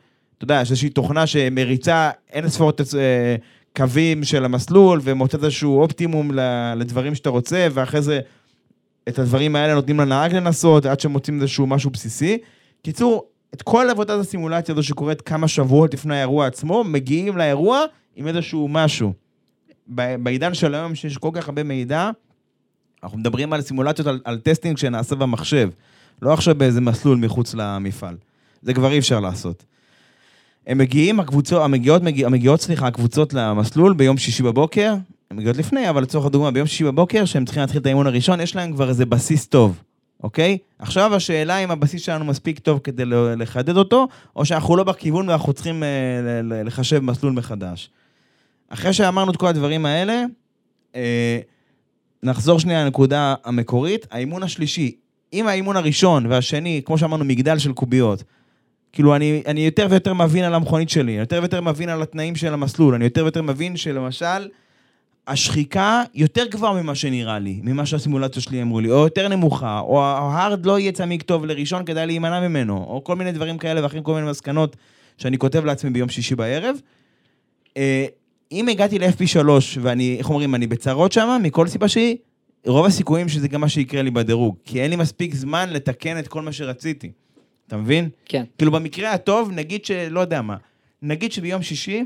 [0.41, 3.35] אתה יודע, יש איזושהי תוכנה שמריצה אין ספור אה,
[3.75, 6.31] קווים של המסלול, ומוצאת איזשהו אופטימום
[6.75, 8.19] לדברים שאתה רוצה, ואחרי זה
[9.09, 12.37] את הדברים האלה נותנים לנהג לנסות, עד שמוצאים איזשהו משהו בסיסי.
[12.81, 17.83] קיצור, את כל עבודת הסימולציה הזו שקורית כמה שבועות לפני האירוע עצמו, מגיעים לאירוע
[18.15, 19.13] עם איזשהו משהו.
[19.87, 22.09] בעידן של היום שיש כל כך הרבה מידע,
[23.03, 25.69] אנחנו מדברים על סימולציות, על, על testing שנעשה במחשב,
[26.21, 28.17] לא עכשיו באיזה מסלול מחוץ למפעל.
[28.61, 29.70] זה כבר אי אפשר לעשות.
[30.67, 34.93] הם מגיעים, הקבוצות, המגיעות, מגיע, המגיעות, סליחה, הקבוצות למסלול ביום שישי בבוקר,
[35.31, 38.41] הן מגיעות לפני, אבל לצורך הדוגמה, ביום שישי בבוקר, שהם צריכים להתחיל את האימון הראשון,
[38.41, 39.83] יש להם כבר איזה בסיס טוב,
[40.23, 40.57] אוקיי?
[40.79, 43.03] עכשיו השאלה אם הבסיס שלנו מספיק טוב כדי
[43.37, 47.89] לחדד אותו, או שאנחנו לא בכיוון ואנחנו צריכים אה, לחשב מסלול מחדש.
[48.69, 50.23] אחרי שאמרנו את כל הדברים האלה,
[50.95, 51.39] אה,
[52.23, 54.07] נחזור שנייה לנקודה המקורית.
[54.11, 54.95] האימון השלישי,
[55.33, 58.23] אם האימון הראשון והשני, כמו שאמרנו, מגדל של קוביות,
[58.93, 62.53] כאילו, אני, אני יותר ויותר מבין על המכונית שלי, יותר ויותר מבין על התנאים של
[62.53, 64.47] המסלול, אני יותר ויותר מבין שלמשל,
[65.27, 70.03] השחיקה יותר גבוהה ממה שנראה לי, ממה שהסימולציה שלי אמרו לי, או יותר נמוכה, או
[70.03, 74.03] ההארד לא יהיה צמיג טוב לראשון, כדאי להימנע ממנו, או כל מיני דברים כאלה ואחרים,
[74.03, 74.75] כל מיני מסקנות
[75.17, 76.75] שאני כותב לעצמי ביום שישי בערב.
[77.77, 78.05] אה,
[78.51, 79.49] אם הגעתי ל-FP3
[79.81, 82.17] ואני, איך אומרים, אני בצרות שם, מכל סיבה שהיא,
[82.65, 86.27] רוב הסיכויים שזה גם מה שיקרה לי בדירוג, כי אין לי מספיק זמן לתקן את
[86.27, 87.11] כל מה שרציתי.
[87.71, 88.09] אתה מבין?
[88.25, 88.43] כן.
[88.57, 90.55] כאילו במקרה הטוב, נגיד שלא יודע מה,
[91.01, 92.05] נגיד שביום שישי,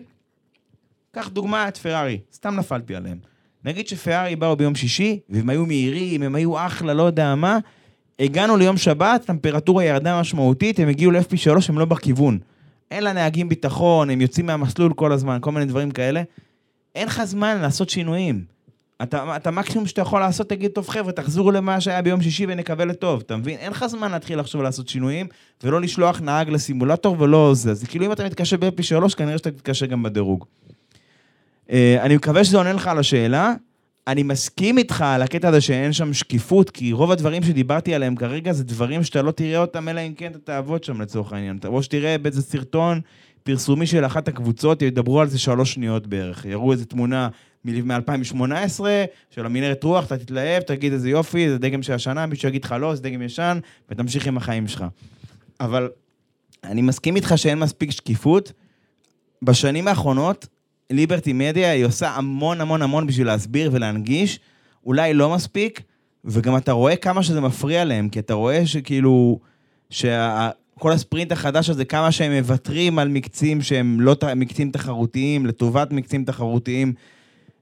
[1.12, 3.18] קח דוגמא את פרארי, סתם נפלתי עליהם.
[3.64, 7.60] נגיד שפרארי באו ביום שישי, והם היו מהירים, הם היו אחלה, לא יודע מה,
[8.20, 12.40] הגענו ליום שבת, טמפרטורה ירדה משמעותית, הם הגיעו ל-FP3, הם לא בכיוון.
[12.92, 16.24] אין לנהגים ביטחון, הם יוצאים מהמסלול כל הזמן, כל מיני דברים כאלה.
[16.96, 18.46] אין לך זמן לעשות שינויים.
[19.04, 22.86] אתה, אתה מקסימום שאתה יכול לעשות, תגיד, טוב חבר'ה, תחזרו למה שהיה ביום שישי ונקווה
[22.86, 23.58] לטוב, אתה מבין?
[23.58, 25.28] אין לך זמן להתחיל לחשוב לעשות שינויים,
[25.64, 27.72] ולא לשלוח נהג לסימולטור ולא זה.
[27.72, 30.46] אז כאילו אם אתה מתקשה ב-FP3, כנראה שאתה תתקשה גם בדירוג.
[31.72, 33.54] אה, אני מקווה שזה עונה לך על השאלה.
[34.08, 38.54] אני מסכים איתך על הקטע הזה שאין שם שקיפות, כי רוב הדברים שדיברתי עליהם כרגע
[38.54, 41.60] זה דברים שאתה לא תראה אותם, אלא אם כן אתה תעבוד שם לצורך העניין.
[41.66, 43.02] או שתראה באיזה סרטון
[43.44, 46.46] פרסומי של אחת הקבוצות, ידברו על זה שלוש שניות בערך.
[46.46, 47.30] יראו איזה תמונה
[47.66, 48.80] מ-2018
[49.30, 52.76] של המנהרת רוח, אתה תתלהב, תגיד איזה יופי, זה דגם של השנה, מישהו יגיד לך
[52.80, 53.60] לא, זה דגם ישן,
[53.90, 54.86] ותמשיך עם החיים שלך.
[55.60, 55.90] אבל
[56.64, 58.52] אני מסכים איתך שאין מספיק שקיפות.
[59.42, 60.48] בשנים האחרונות,
[60.90, 64.40] ליברטי מדיה, היא עושה המון המון המון בשביל להסביר ולהנגיש,
[64.86, 65.82] אולי לא מספיק,
[66.26, 69.40] וגם אתה רואה כמה שזה מפריע להם, כי אתה רואה שכאילו,
[69.90, 76.26] שכל הספרינט החדש הזה, כמה שהם מוותרים על מקצים שהם לא מקצים תחרותיים, לטובת מקצים
[76.26, 76.94] תחרותיים.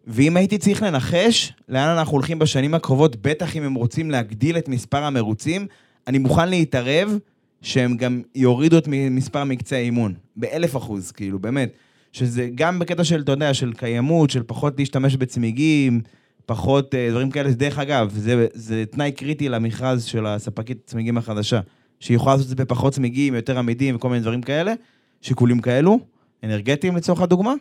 [0.07, 4.69] ואם הייתי צריך לנחש לאן אנחנו הולכים בשנים הקרובות, בטח אם הם רוצים להגדיל את
[4.69, 5.67] מספר המרוצים,
[6.07, 7.17] אני מוכן להתערב
[7.61, 11.73] שהם גם יורידו את מספר מקצי האימון, באלף אחוז, כאילו, באמת.
[12.11, 16.01] שזה גם בקטע של, אתה יודע, של קיימות, של פחות להשתמש בצמיגים,
[16.45, 17.51] פחות אה, דברים כאלה.
[17.51, 21.59] דרך אגב, זה, זה תנאי קריטי למכרז של הספקית צמיגים החדשה,
[21.99, 24.73] שהיא יכולה לעשות את זה בפחות צמיגים, יותר עמידים וכל מיני דברים כאלה,
[25.21, 25.99] שיקולים כאלו,
[26.43, 27.53] אנרגטיים לצורך הדוגמה,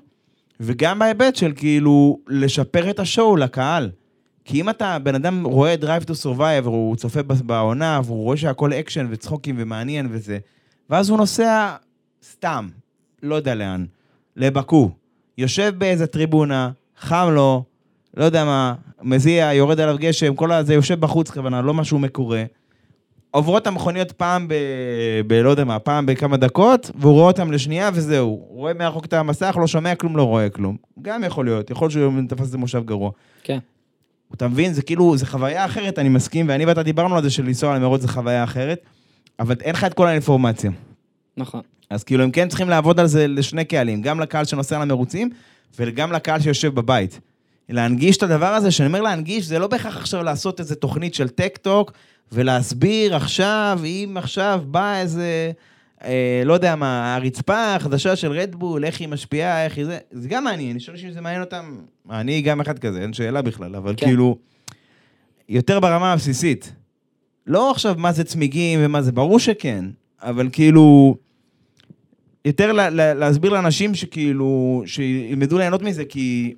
[0.61, 3.91] וגם בהיבט של כאילו לשפר את השואו לקהל.
[4.45, 8.73] כי אם אתה, בן אדם רואה Drive to Survive, הוא צופה בעונה, והוא רואה שהכל
[8.73, 10.39] אקשן וצחוקים ומעניין וזה,
[10.91, 11.77] ואז הוא נוסע
[12.25, 12.69] סתם,
[13.23, 13.85] לא יודע לאן,
[14.37, 14.91] לבאקו,
[15.39, 17.65] יושב באיזה טריבונה, חם לו,
[18.17, 22.45] לא יודע מה, מזיע, יורד עליו גשם, כל הזה, יושב בחוץ כוונה, לא משהו מקורה.
[23.33, 24.55] עוברות המכוניות פעם ב...
[25.27, 25.33] ב...
[25.33, 28.27] לא יודע מה, פעם בכמה דקות, והוא רואה אותם לשנייה וזהו.
[28.49, 30.77] הוא רואה מרחוק את המסך, לא שומע כלום, לא רואה כלום.
[31.03, 33.11] גם יכול להיות, יכול להיות שהוא תפס איזה מושב גרוע.
[33.43, 33.59] כן.
[34.35, 34.73] אתה מבין?
[34.73, 38.01] זה כאילו, זה חוויה אחרת, אני מסכים, ואני ואתה דיברנו על זה של לנסוע למרוץ
[38.01, 38.79] זה חוויה אחרת,
[39.39, 40.71] אבל אין לך את כל האינפורמציה.
[41.37, 41.61] נכון.
[41.91, 45.31] אז כאילו, הם כן צריכים לעבוד על זה לשני קהלים, גם לקהל שנוסע למרוצים,
[45.79, 47.21] וגם לקהל שיושב בבית.
[47.73, 51.29] להנגיש את הדבר הזה, שאני אומר להנגיש, זה לא בהכרח עכשיו לעשות איזה תוכנית של
[51.29, 51.93] טק טוק,
[52.33, 55.53] ולהסביר עכשיו, אם עכשיו בא איזה,
[56.05, 60.29] אה, לא יודע מה, הרצפה החדשה של רדבול, איך היא משפיעה, איך היא זה, זה
[60.29, 61.77] גם מעניין, אני חושב שזה מעניין אותם,
[62.11, 64.07] אני גם אחד כזה, אין שאלה בכלל, אבל כן.
[64.07, 64.37] כאילו,
[65.49, 66.73] יותר ברמה הבסיסית.
[67.47, 69.85] לא עכשיו מה זה צמיגים ומה זה, ברור שכן,
[70.21, 71.17] אבל כאילו,
[72.45, 76.55] יותר לה, לה, להסביר לאנשים שכאילו, שילמדו ליהנות מזה, כי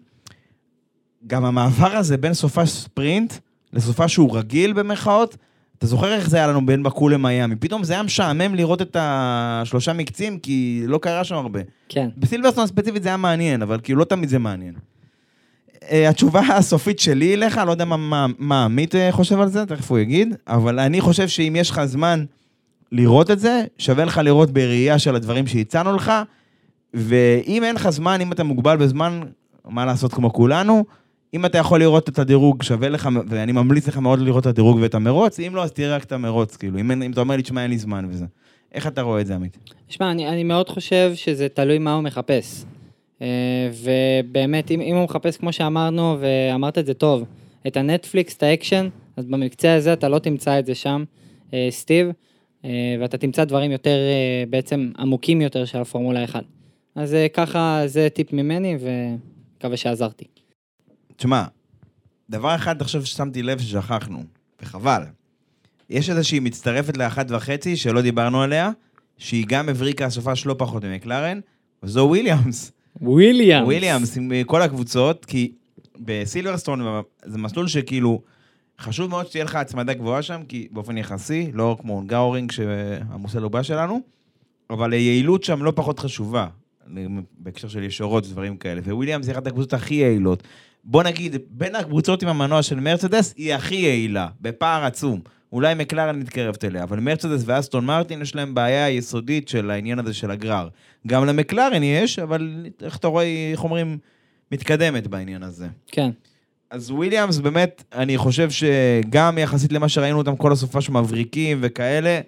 [1.26, 3.34] גם המעבר הזה בין סופה ספרינט
[3.72, 5.36] לסופה שהוא רגיל במרכאות,
[5.78, 7.56] אתה זוכר איך זה היה לנו בין בקו למיאמי?
[7.56, 11.60] פתאום זה היה משעמם לראות את השלושה מקצים, כי לא קרה שם הרבה.
[11.88, 12.08] כן.
[12.16, 14.74] בסילברסטון ספציפית זה היה מעניין, אבל כאילו לא תמיד זה מעניין.
[15.90, 19.66] אה, התשובה הסופית שלי אליך, לא יודע מה- מה מה עמית אה, חושב על זה,
[19.66, 22.24] תכף הוא יגיד, אבל אני חושב שאם יש לך זמן
[22.92, 26.12] לראות את זה, שווה לך לראות בראייה של הדברים שהצענו לך,
[26.94, 29.20] ואם אין לך זמן, אם אתה מוגבל בזמן,
[29.68, 30.84] מה לעשות כמו כולנו,
[31.34, 34.78] אם אתה יכול לראות את הדירוג, שווה לך, ואני ממליץ לך מאוד לראות את הדירוג
[34.80, 37.42] ואת המרוץ, אם לא, אז תראה רק את המרוץ, כאילו, אם, אם אתה אומר לי,
[37.42, 38.24] תשמע, אין לי זמן וזה.
[38.72, 39.58] איך אתה רואה את זה, עמית?
[39.88, 42.64] שמע, אני, אני מאוד חושב שזה תלוי מה הוא מחפש.
[43.22, 43.26] אה,
[43.82, 47.24] ובאמת, אם, אם הוא מחפש, כמו שאמרנו, ואמרת את זה טוב,
[47.66, 51.04] את הנטפליקס, את האקשן, אז בקטע הזה אתה לא תמצא את זה שם,
[51.54, 52.08] אה, סטיב,
[52.64, 52.70] אה,
[53.00, 53.98] ואתה תמצא דברים יותר,
[54.50, 56.44] בעצם עמוקים יותר של הפורמולה 1.
[56.94, 60.33] אז ככה, זה טיפ ממני, ומקווה שעזרתי.
[61.16, 61.44] תשמע,
[62.30, 64.22] דבר אחד עכשיו ששמתי לב ששכחנו,
[64.62, 65.02] וחבל.
[65.90, 68.70] יש איזושהי מצטרפת לאחת וחצי שלא דיברנו עליה,
[69.18, 71.40] שהיא גם הבריקה הסופש לא פחות ממקלרן,
[71.82, 72.72] וזו וויליאמס.
[73.00, 73.66] וויליאמס.
[73.66, 75.52] וויליאמס עם אה, כל הקבוצות, כי
[75.98, 76.80] בסילברסטון
[77.24, 78.20] זה מסלול שכאילו,
[78.80, 84.00] חשוב מאוד שתהיה לך הצמדה גבוהה שם, כי באופן יחסי, לא כמו גאורינג שהמוסלובה שלנו,
[84.70, 86.46] אבל היעילות שם לא פחות חשובה,
[87.38, 90.42] בהקשר של ישורות ודברים כאלה, וויליאמס היא אחת הקבוצות הכי יעילות.
[90.84, 95.20] בוא נגיד, בין הקבוצות עם המנוע של מרצדס, היא הכי יעילה, בפער עצום.
[95.52, 100.14] אולי מקלרן מתקרבת אליה, אבל מרצדס ואסטון מרטין יש להם בעיה יסודית של העניין הזה
[100.14, 100.68] של הגרר.
[101.06, 103.98] גם למקלרן יש, אבל איך אתה רואה, איך אומרים,
[104.52, 105.68] מתקדמת בעניין הזה.
[105.86, 106.10] כן.
[106.70, 112.20] אז וויליאמס, באמת, אני חושב שגם יחסית למה שראינו אותם כל הסופה שמבריקים וכאלה,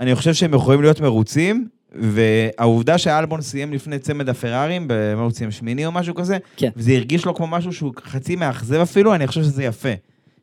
[0.00, 5.50] אני חושב שהם יכולים להיות מרוצים, והעובדה שאלבון סיים לפני צמד הפרארים, במה הוא סיים
[5.50, 6.68] שמיני או משהו כזה, כן.
[6.76, 9.88] וזה הרגיש לו כמו משהו שהוא חצי מאכזב אפילו, אני חושב שזה יפה.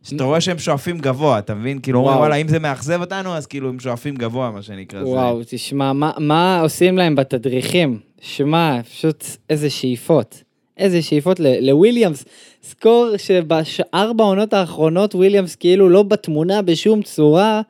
[0.03, 1.79] שאתה רואה שהם שואפים גבוה, אתה מבין?
[1.79, 2.17] כאילו, וואו.
[2.17, 4.99] וואלה, אם זה מאכזב אותנו, אז כאילו הם שואפים גבוה, מה שנקרא.
[5.03, 7.99] זה- וואו, תשמע, מה, מה עושים להם בתדריכים?
[8.21, 10.43] שמע, פשוט איזה שאיפות.
[10.77, 12.25] איזה שאיפות לוויליאמס.
[12.69, 17.61] זכור שבארבע העונות האחרונות וויליאמס כאילו לא בתמונה בשום צורה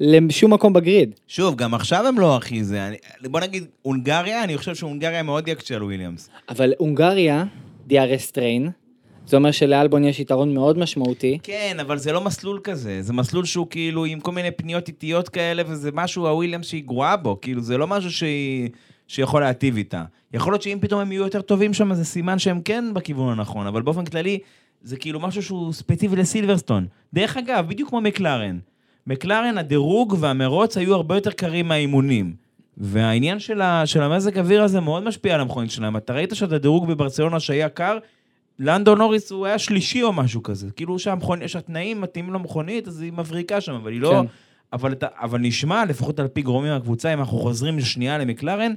[0.00, 1.14] לשום מקום ב grid.
[1.28, 2.86] שוב, גם עכשיו הם לא הכי זה.
[2.88, 2.96] אני-
[3.28, 6.28] בוא נגיד, הונגריה, אני חושב שהונגריה מאוד יקשה על וויליאמס.
[6.48, 7.44] אבל הונגריה,
[7.90, 8.70] DRS train,
[9.26, 11.38] זה אומר שלאלבון יש יתרון מאוד משמעותי.
[11.42, 15.28] כן, אבל זה לא מסלול כזה, זה מסלול שהוא כאילו עם כל מיני פניות איטיות
[15.28, 18.68] כאלה, וזה משהו, הוויליאמס שהיא גרועה בו, כאילו זה לא משהו שהיא,
[19.08, 20.04] שיכול להיטיב איתה.
[20.34, 23.66] יכול להיות שאם פתאום הם יהיו יותר טובים שם, זה סימן שהם כן בכיוון הנכון,
[23.66, 24.38] אבל באופן כללי,
[24.82, 26.86] זה כאילו משהו שהוא ספציפי לסילברסטון.
[27.12, 28.58] דרך אגב, בדיוק כמו מקלרן.
[29.06, 32.34] מקלרן, הדירוג והמרוץ היו הרבה יותר קרים מהאימונים.
[32.76, 35.96] והעניין של, ה, של המזג אוויר הזה מאוד משפיע על המכונית שלהם.
[35.96, 37.98] אתה ראית שאת הדירוג בברצלונה שהיה קר,
[38.58, 40.70] לנדו נוריס הוא היה שלישי או משהו כזה.
[40.70, 44.10] כאילו שהמכונית, שהתנאים מתאימים למכונית, אז היא מבריקה שם, אבל היא לא...
[44.22, 44.28] כן.
[44.72, 48.72] אבל, אתה, אבל נשמע, לפחות על פי גורמים מהקבוצה, אם אנחנו חוזרים שנייה למקלרן,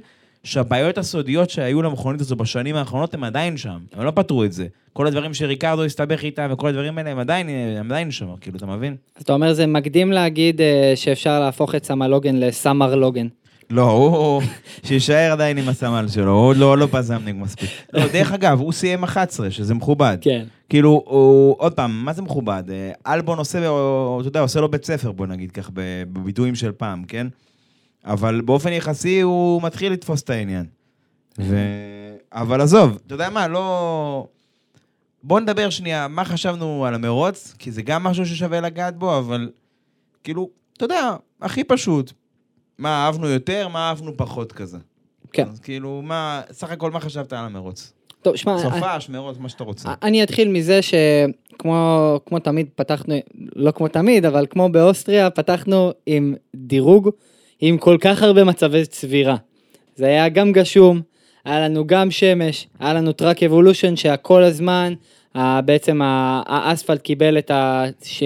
[0.46, 4.66] שהבעיות הסודיות שהיו למכונית הזו בשנים האחרונות הם עדיין שם, הם לא פתרו את זה.
[4.92, 8.66] כל הדברים שריקרדו הסתבך איתם וכל הדברים האלה הם עדיין, הם עדיין שם, כאילו, אתה
[8.66, 8.96] מבין?
[9.16, 13.26] אז אתה אומר זה מקדים להגיד אה, שאפשר להפוך את סמה לוגן לסמר לוגן.
[13.70, 14.42] לא, הוא...
[14.86, 17.70] שיישאר עדיין עם הסמל שלו, הוא עוד לא, לא פזמניק מספיק.
[17.92, 20.18] לא, דרך אגב, הוא סיים 11, שזה מכובד.
[20.20, 20.44] כן.
[20.68, 22.62] כאילו, הוא, עוד פעם, מה זה מכובד?
[22.70, 27.04] אה, אלבון עושה, אתה יודע, עושה לו בית ספר, בוא נגיד כך, בביטויים של פעם,
[27.08, 27.26] כן?
[28.06, 30.66] אבל באופן יחסי הוא מתחיל לתפוס את העניין.
[31.38, 31.56] ו...
[32.32, 34.26] אבל עזוב, אתה יודע מה, לא...
[35.22, 39.50] בואו נדבר שנייה, מה חשבנו על המרוץ, כי זה גם משהו ששווה לגעת בו, אבל
[40.24, 42.12] כאילו, אתה יודע, הכי פשוט.
[42.78, 44.78] מה אהבנו יותר, מה אהבנו פחות כזה.
[45.32, 45.48] כן.
[45.48, 47.92] אז כאילו, מה, סך הכל מה חשבת על המרוץ?
[48.22, 49.94] טוב, שמע, סופש, מרוץ, מה שאתה רוצה.
[50.02, 53.14] אני אתחיל מזה שכמו כמו תמיד פתחנו,
[53.56, 57.10] לא כמו תמיד, אבל כמו באוסטריה, פתחנו עם דירוג
[57.60, 59.36] עם כל כך הרבה מצבי צבירה.
[59.96, 61.00] זה היה גם גשום,
[61.44, 64.94] היה לנו גם שמש, היה לנו track evolution שכל הזמן,
[65.64, 66.00] בעצם
[66.46, 67.84] האספלט קיבל את ה...
[68.04, 68.22] ש...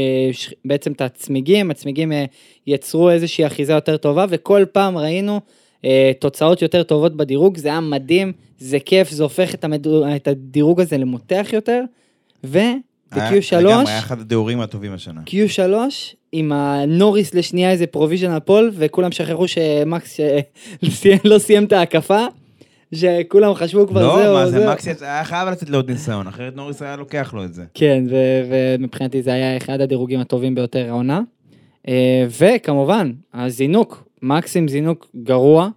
[0.65, 2.25] בעצם את הצמיגים, הצמיגים אה,
[2.67, 5.41] יצרו איזושהי אחיזה יותר טובה, וכל פעם ראינו
[5.85, 10.17] אה, תוצאות יותר טובות בדירוג, זה היה מדהים, זה כיף, זה הופך את, המדור...
[10.17, 11.83] את הדירוג הזה למותח יותר,
[12.45, 12.75] היה-
[13.13, 15.21] ו-Q3, לגמרי, היה אחד הדירוגים הטובים השנה.
[15.27, 15.73] Q3
[16.33, 20.39] עם הנוריס לשנייה איזה provisional pole, וכולם שכחו שמקס אה,
[20.83, 22.25] לא סיים- לא את ההקפה,
[22.95, 24.73] שכולם חשבו כבר לא, זהו, מה זה, זהו.
[24.73, 27.65] מקס היה חייב לתת לו עוד ניסיון, אחרת נוריס היה לוקח לו את זה.
[27.75, 28.05] כן,
[28.51, 31.21] ומבחינתי זה היה אחד הדירוגים הטובים ביותר העונה.
[31.89, 35.69] אה, וכמובן, הזינוק, מקס עם זינוק גרוע,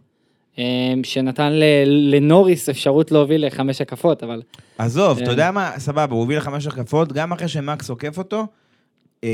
[0.60, 0.64] אה,
[1.04, 1.52] שנתן
[1.86, 4.42] לנוריס אפשרות להוביל לחמש הקפות, אבל
[4.78, 5.24] עזוב, כן.
[5.24, 8.44] אתה יודע מה, סבבה, הוא הוביל לחמש הקפות, גם אחרי שמקס עוקף אותו, אה,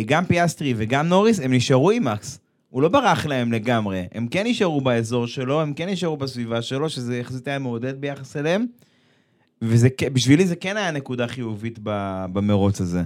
[0.06, 2.40] גם פיאסטרי וגם נוריס, הם נשארו עם מקס.
[2.70, 6.90] הוא לא ברח להם לגמרי, הם כן נשארו באזור שלו, הם כן נשארו בסביבה שלו,
[6.90, 8.66] שזה יחסית היה מעודד ביחס אליהם.
[9.62, 11.80] ובשבילי זה כן היה נקודה חיובית
[12.34, 13.04] במרוץ הזה.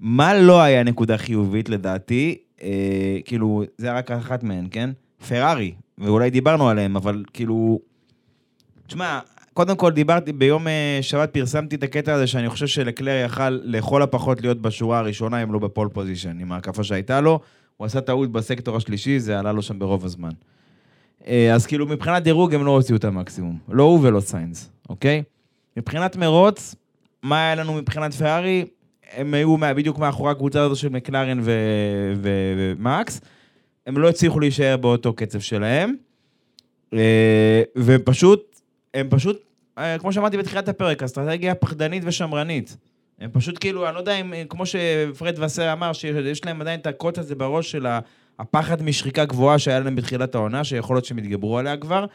[0.00, 4.90] מה לא היה נקודה חיובית לדעתי, אה, כאילו, זה רק אחת מהן, כן?
[5.28, 7.80] פרארי, ואולי דיברנו עליהם, אבל כאילו...
[8.86, 9.20] תשמע,
[9.56, 14.02] קודם כל דיברתי, ביום אה, שבת פרסמתי את הקטע הזה שאני חושב שלקלר יכל לכל
[14.02, 17.40] הפחות להיות בשורה הראשונה, אם לא ב pole position, עם ההקפה שהייתה לו.
[17.76, 20.30] הוא עשה טעות בסקטור השלישי, זה עלה לו שם ברוב הזמן.
[21.26, 23.58] אה, אז כאילו, מבחינת דירוג הם לא הוציאו את המקסימום.
[23.68, 25.22] לא הוא ולא סיינס, אוקיי?
[25.76, 26.74] מבחינת מרוץ,
[27.22, 28.64] מה היה לנו מבחינת פרארי?
[29.12, 31.40] הם היו בדיוק מאחורי הקבוצה הזו של מקלרן
[32.22, 33.20] ומקס.
[33.86, 35.94] הם לא הצליחו להישאר באותו קצב שלהם.
[36.94, 38.60] אה, ופשוט,
[38.94, 39.45] הם פשוט,
[39.98, 42.76] כמו שאמרתי בתחילת הפרק, אסטרטגיה פחדנית ושמרנית.
[43.20, 46.80] הם פשוט כאילו, אני לא יודע אם, אה, כמו שפרד וסר אמר, שיש להם עדיין
[46.80, 47.86] את הקוט הזה בראש של
[48.38, 52.06] הפחד משחיקה גבוהה שהיה להם בתחילת העונה, שיכול להיות שהם יתגברו עליה כבר,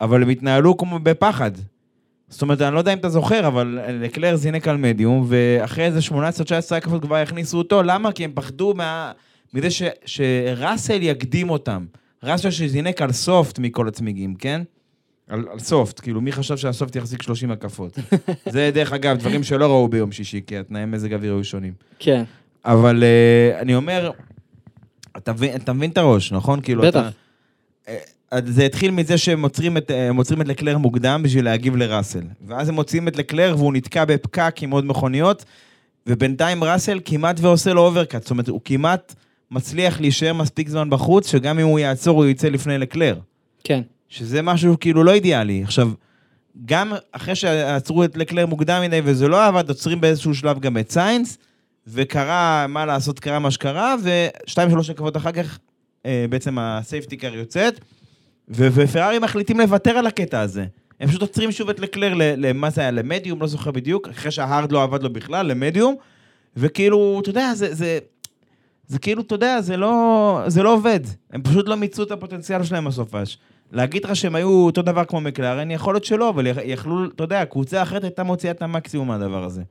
[0.00, 1.50] אבל הם התנהלו כמו בפחד.
[2.28, 6.00] זאת אומרת, אני לא יודע אם אתה זוכר, אבל לקלר זינק על מדיום, ואחרי איזה
[6.10, 6.14] 18-19
[6.76, 8.12] הקפות כבר הכניסו אותו, למה?
[8.12, 9.12] כי הם פחדו מה...
[9.54, 9.82] מזה ש...
[10.06, 11.86] שראסל יקדים אותם.
[12.22, 14.62] ראסל שזינק על סופט מכל הצמיגים, כן?
[15.28, 17.98] על, על סופט, כאילו, מי חשב שהסופט יחזיק 30 הקפות?
[18.52, 21.72] זה, דרך אגב, דברים שלא ראו ביום שישי, כי התנאי מזג האוויר היו שונים.
[21.98, 22.24] כן,
[22.64, 24.10] אבל uh, אני אומר,
[25.16, 26.60] אתה אתה מבין את הראש, נכון?
[26.60, 27.00] כאילו, בטח.
[27.00, 27.08] אתה,
[28.32, 30.10] אה, זה התחיל מזה שהם עוצרים את, אה,
[30.40, 32.22] את לקלר מוקדם בשביל להגיב לראסל.
[32.46, 35.44] ואז הם מוצאים את לקלר והוא נתקע בפקק עם עוד מכוניות,
[36.06, 38.22] ובינתיים ראסל כמעט ועושה לו overcut.
[38.22, 39.14] זאת אומרת, הוא כמעט
[39.50, 43.18] מצליח להישאר מספיק זמן בחוץ, שגם אם הוא יעצור, הוא יצא לפני לקלר.
[43.64, 45.62] כן, שזה משהו כאילו לא אידיאלי.
[45.62, 45.90] עכשיו,
[46.64, 50.90] גם אחרי שעצרו את לקלר מוקדם מדי וזה לא עבד, עוצרים באיזשהו שלב גם את
[50.90, 51.38] סיינס,
[51.86, 55.58] וקרה מה לעשות, קרה מה שקרה, ושתיים שלוש הקפות אחר כך,
[56.06, 57.80] אה, בעצם ה safety car יוצאת,
[58.48, 60.64] ו- ופרארי מחליטים לוותר על הקטע הזה.
[61.00, 64.48] הם פשוט עוצרים שוב את לקלר, למה זה היה, למדיום, לא זוכר בדיוק, אחרי שה
[64.48, 65.94] hard לא עבד לו בכלל, למדיום,
[66.56, 67.98] וכאילו, אתה יודע, זה, זה,
[68.86, 71.00] זה כאילו, אתה יודע, זה לא, זה לא עובד.
[71.32, 73.38] הם פשוט לא מיצו את הפוטנציאל שלהם בסופש.
[73.72, 77.24] להגיד לך שהם היו אותו דבר כמו מקלרן, יכול להיות שלא, אבל יכ- יכלו, אתה
[77.24, 79.62] יודע, קבוצה אחרת הייתה מוציאה את המקסימום מהדבר הזה.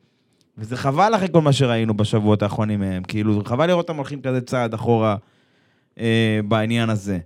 [0.57, 4.41] וזה חבל אחרי כל מה שראינו בשבועות האחרונים מהם, כאילו, חבל לראות אותם הולכים כזה
[4.41, 5.15] צעד אחורה
[5.99, 7.19] אה, בעניין הזה.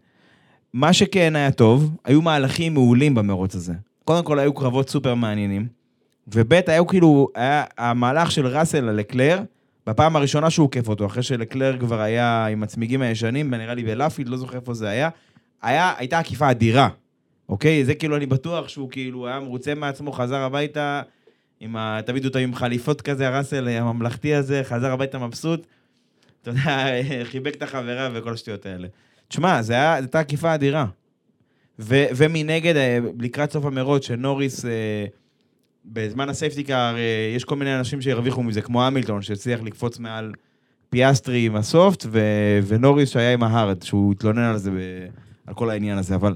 [0.74, 3.74] מה שכן היה טוב, היו מהלכים מעולים במרוץ הזה.
[4.06, 5.68] קודם כל, היו קרבות סופר מעניינים,
[6.28, 9.40] וב' היו כאילו, היה המהלך של ראסל על לקלר,
[9.88, 14.30] בפעם הראשונה שהוא עוקף אותו, אחרי שלקלר כבר היה עם הצמיגים הישנים, נראה לי בלאפיד,
[14.30, 15.10] לא זוכר איפה זה היה,
[15.62, 16.90] היה, הייתה עקיפה אדירה,
[17.50, 17.86] אוקיי?
[17.86, 21.02] זה כאילו, אני בטוח שהוא כאילו היה מרוצה מעצמו, חזר הביתה,
[21.60, 22.00] עם ה...
[22.06, 25.68] תמיד אותו עם חליפות כזה, הראסל הממלכתי הזה, חזר הביתה מבסוט.
[26.42, 26.86] אתה יודע,
[27.32, 28.88] חיבק את החברה וכל השטויות האלה.
[29.28, 30.86] תשמע, זו הייתה עקיפה אדירה.
[31.80, 35.06] ו, ומנגד, אה, לקראת סוף המרוץ, שנוריס, אה,
[35.86, 40.00] בזמן ה safety car, אה, יש כל מיני אנשים שהרוויחו מזה, כמו המילטון, שהצליח לקפוץ
[40.00, 40.34] מעל
[40.90, 42.20] פיאסטרי עם ה soft, ו,
[42.68, 44.76] ונוריס שהיה עם ה hard, שהוא התלונן על זה, ב,
[45.48, 46.16] על כל העניין הזה.
[46.16, 46.36] אבל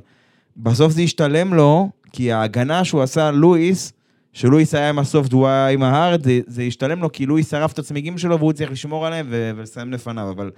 [0.58, 3.93] בסוף זה השתלם לו, כי ההגנה שהוא עשה על לואיס,
[4.34, 7.26] שלואיס היה עם ה soft והוא היה עם ה hard, זה, זה השתלם לו כי
[7.26, 10.51] לואיס שרף את הצמיגים שלו והוא צריך לשמור עליהם ו- ולסיים לפניו, אבל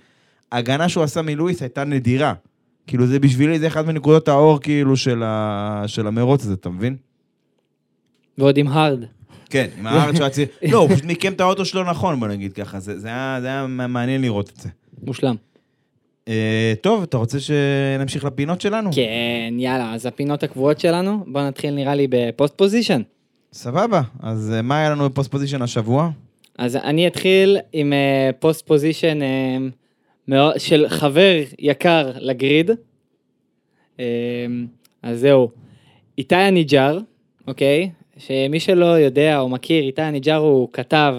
[0.52, 2.34] ההגנה שהוא עשה מלואיס הייתה נדירה.
[2.88, 5.84] כאילו זה בשבילי, זה אחד מנקודות האור כאילו של, ה...
[5.88, 6.96] של המרוץ הזה, אתה מבין?
[8.38, 9.04] ועוד עם הארד.
[9.50, 10.48] כן, עם הארד שהוא היה צעיר.
[10.72, 12.80] לא, הוא פשוט מיקם את האוטו שלו נכון, בוא נגיד ככה.
[12.80, 14.70] זה זה היה זה היה מעניין לראות את זה.
[15.04, 15.36] מושלם.
[16.28, 18.90] אה, טוב, אתה רוצה שנמשיך לפינות שלנו?
[18.94, 23.02] כן, יאללה, אז הפינות הקבועות שלנו, בוא נתחיל נראה לי בפוסט position.
[23.54, 24.02] סבבה.
[24.24, 26.10] אז אה, מה היה לנו בפוסט position השבוע?
[26.58, 29.20] אז אני אתחיל עם אה, פוסט position
[30.58, 32.72] של חבר יקר לגריד.
[35.04, 35.50] אז זהו,
[36.18, 37.00] איתי הניג'ר,
[37.48, 37.90] אוקיי?
[38.18, 41.16] שמי שלא יודע או מכיר, איתי הניג'ר הוא כתב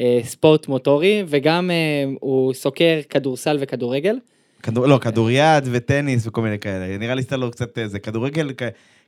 [0.00, 4.16] אה, ספורט מוטורי, וגם אה, הוא סוקר כדורסל וכדורגל.
[4.62, 6.98] כדור, לא, כדוריד וטניס וכל מיני כאלה.
[6.98, 8.62] נראה לי סתם לו קצת איזה כדורגל, כ-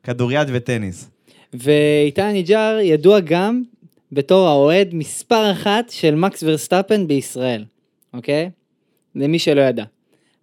[0.04, 1.10] כדוריד וטניס.
[1.54, 3.62] ואיתי הניג'ר ידוע גם
[4.12, 7.64] בתור האוהד מספר אחת של מקס ורסטאפן בישראל,
[8.14, 8.50] אוקיי?
[9.14, 9.84] למי שלא ידע.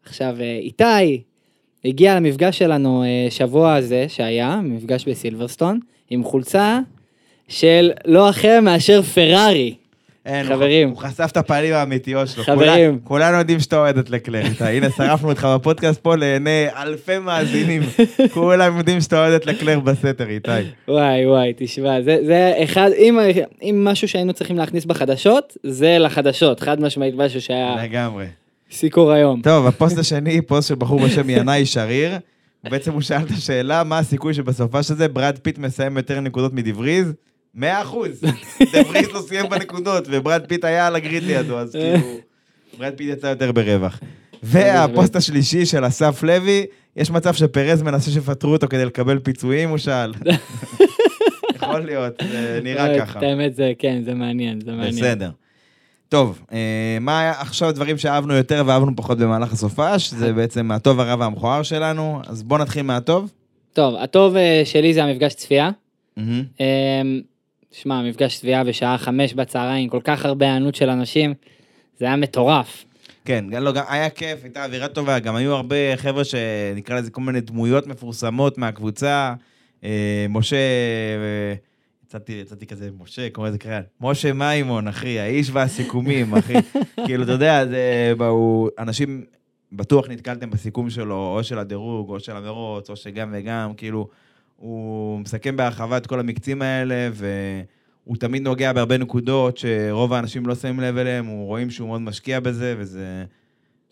[0.06, 1.22] עכשיו, אה, איתי
[1.86, 5.80] הגיע למפגש שלנו אה, שבוע הזה שהיה, מפגש בסילברסטון,
[6.10, 6.80] עם חולצה
[7.48, 9.76] של לא אחר מאשר פרארי.
[10.28, 10.90] אין, חברים.
[10.90, 12.44] הוא חשף את הפנים האמיתיות שלו.
[12.44, 13.00] חברים.
[13.04, 14.46] כולה- כולנו יודעים שאתה אוהד את לקלר.
[14.46, 14.64] איתי.
[14.64, 17.82] הנה, שרפנו אותך בפודקאסט פה לעיני אלפי מאזינים.
[18.34, 20.50] כולם יודעים שאתה אוהד את לקלר בסתר, איתי.
[20.88, 23.20] וואי וואי, תשמע, זה, זה אחד, אם,
[23.62, 28.26] אם משהו שהיינו צריכים להכניס בחדשות, זה לחדשות, חד משמעית משהו שהיה לגמרי.
[28.72, 29.42] סיקור היום.
[29.44, 32.12] טוב, הפוסט השני, פוסט של בחור בשם ינאי שריר.
[32.70, 36.54] בעצם הוא שאל את השאלה, מה הסיכוי שבסופה של זה ברד פיט מסיים יותר נקודות
[36.54, 37.14] מדבריז?
[37.58, 38.22] מאה אחוז.
[38.74, 42.18] דבריז לא סיים בנקודות, וברד פיט היה על הגריד לידו, אז כאילו,
[42.78, 44.00] ברד פיט יצא יותר ברווח.
[44.44, 49.78] והפוסט השלישי של אסף לוי, יש מצב שפרז מנסה שיפטרו אותו כדי לקבל פיצויים, הוא
[49.78, 50.14] שאל.
[51.56, 52.24] יכול להיות,
[52.64, 53.20] נראה אה, ככה.
[53.20, 54.96] את האמת זה, כן, זה מעניין, זה מעניין.
[54.96, 55.30] בסדר.
[56.10, 60.14] טוב, אה, מה היה עכשיו דברים שאהבנו יותר ואהבנו פחות במהלך הסופש?
[60.14, 63.32] זה בעצם הטוב, הרע והמכוער שלנו, אז בוא נתחיל מהטוב.
[63.74, 65.70] טוב, הטוב אה, שלי זה המפגש צפייה.
[66.18, 66.44] מהמם.
[67.72, 71.34] שמע, מפגש צפייה בשעה חמש בצהריים, כל כך הרבה היענות של אנשים,
[72.00, 72.86] זה היה מטורף.
[73.26, 77.12] כן, גם, לא, גם היה כיף, הייתה אווירה טובה, גם היו הרבה חבר'ה שנקרא לזה
[77.12, 79.34] כל מיני דמויות מפורסמות מהקבוצה.
[79.84, 80.58] אה, משה,
[82.06, 86.54] יצאתי, יצאתי כזה, משה, קורא לזה קריין, משה מימון, אחי, האיש והסיכומים, אחי.
[87.06, 89.26] כאילו, אתה יודע, זה, באו, אנשים,
[89.72, 94.08] בטוח נתקלתם בסיכום שלו, או של הדירוג, או של המרוץ, או שגם וגם, כאילו,
[94.58, 100.56] הוא מסכם בהרחבה את כל המקצים האלה, והוא תמיד נוגע בהרבה נקודות שרוב האנשים לא
[100.56, 103.26] שמים לב אליהם, הוא רואים שהוא מאוד משקיע בזה, וזה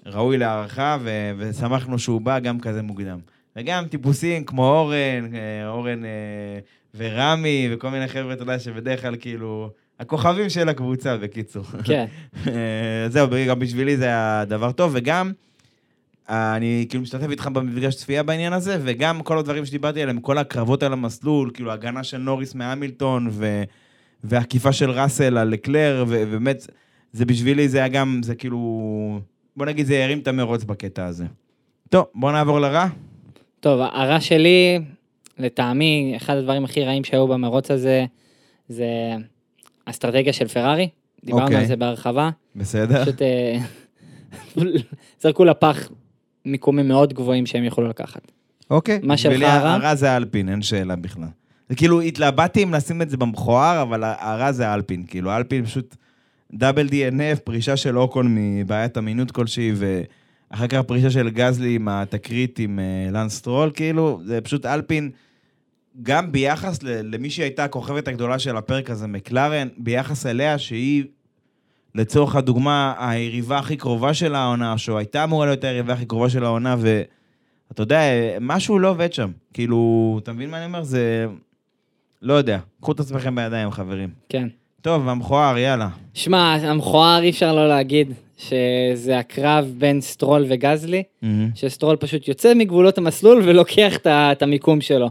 [0.06, 3.20] ראוי להערכה, ו- ושמחנו שהוא בא גם כזה מוקדם.
[3.56, 6.60] וגם טיפוסים כמו אורן, אה, אורן אה,
[6.96, 11.64] ורמי, וכל מיני חבר'ה, אתה יודע, שבדרך כלל כאילו, הכוכבים של הקבוצה, בקיצור.
[11.84, 12.06] כן,
[12.48, 15.32] אה, זהו, גם בשבילי זה היה דבר טוב, וגם
[16.30, 20.84] אני כאילו משתתף איתך במפגש צפייה בעניין הזה, וגם כל הדברים שדיברתי עליהם, כל הקרבות
[20.84, 23.64] על המסלול, כאילו הגנה של נוריס מהמילטון, ו...
[24.24, 26.68] ועקיפה של ראסל על לקלר, ובאמת,
[27.14, 28.60] זה בשבילי, זה היה גם, זה כאילו,
[29.58, 31.26] בוא נגיד, זה הרים את המרוץ בקטע הזה.
[31.90, 32.88] טוב, בוא נעבור לרע.
[33.60, 34.80] טוב, הרע שלי,
[35.38, 38.06] לטעמי, אחד הדברים הכי רעים שהיו במרוץ הזה,
[38.70, 38.86] זה
[39.86, 40.90] אסטרטגיה של פרארי.
[41.24, 41.58] דיברנו אוקיי.
[41.58, 42.30] על זה בהרחבה.
[42.56, 43.02] בסדר?
[43.02, 43.58] פשוט אה,
[45.22, 45.90] זרקו לפח
[46.46, 48.32] מיקומים מאוד גבוהים שהם יכולו לקחת.
[48.70, 49.00] אוקיי.
[49.04, 49.74] מה שלך הרע?
[49.74, 51.28] הרע זה האלפין, אין שאלה בכלל.
[51.70, 55.04] זה כאילו, התלבטתי אם לשים את זה במכוער, אבל הרע זה האלפין.
[55.08, 55.96] כאילו, האלפין פשוט
[56.54, 62.60] double DNF, פרישה של אוקון מבעיית אמינות כלשהי, ואחר כך פרישה של גזלי עם התקרית
[62.60, 65.12] עם אה, לנס סטרול, כאילו, זה פשוט אלפין,
[66.04, 71.04] גם ביחס למי שהייתה הכוכבת הגדולה של הפרק הזה, מקלרן, ביחס אליה, שהיא,
[71.96, 76.44] לצורך הדוגמה, היריבה הכי קרובה של העונה, או הייתה אמורה להיות היריבה הכי קרובה של
[76.44, 77.02] העונה, ו...
[77.72, 78.00] אתה יודע,
[78.42, 79.32] משהו לא עובד שם.
[79.54, 80.84] כאילו, אתה מבין מה אני אומר?
[80.84, 81.28] זה...
[82.22, 82.60] לא יודע.
[82.82, 84.10] קחו את עצמכם בידיים, חברים.
[84.30, 84.48] כן.
[84.82, 85.90] טוב, המכוער, יאללה.
[86.14, 91.04] שמע, המכוער אי אפשר לא להגיד שזה הקרב בין סטרול וגזלי,
[91.56, 95.10] שסטרול פשוט יוצא מגבולות המסלול ולוקח את המיקום שלו.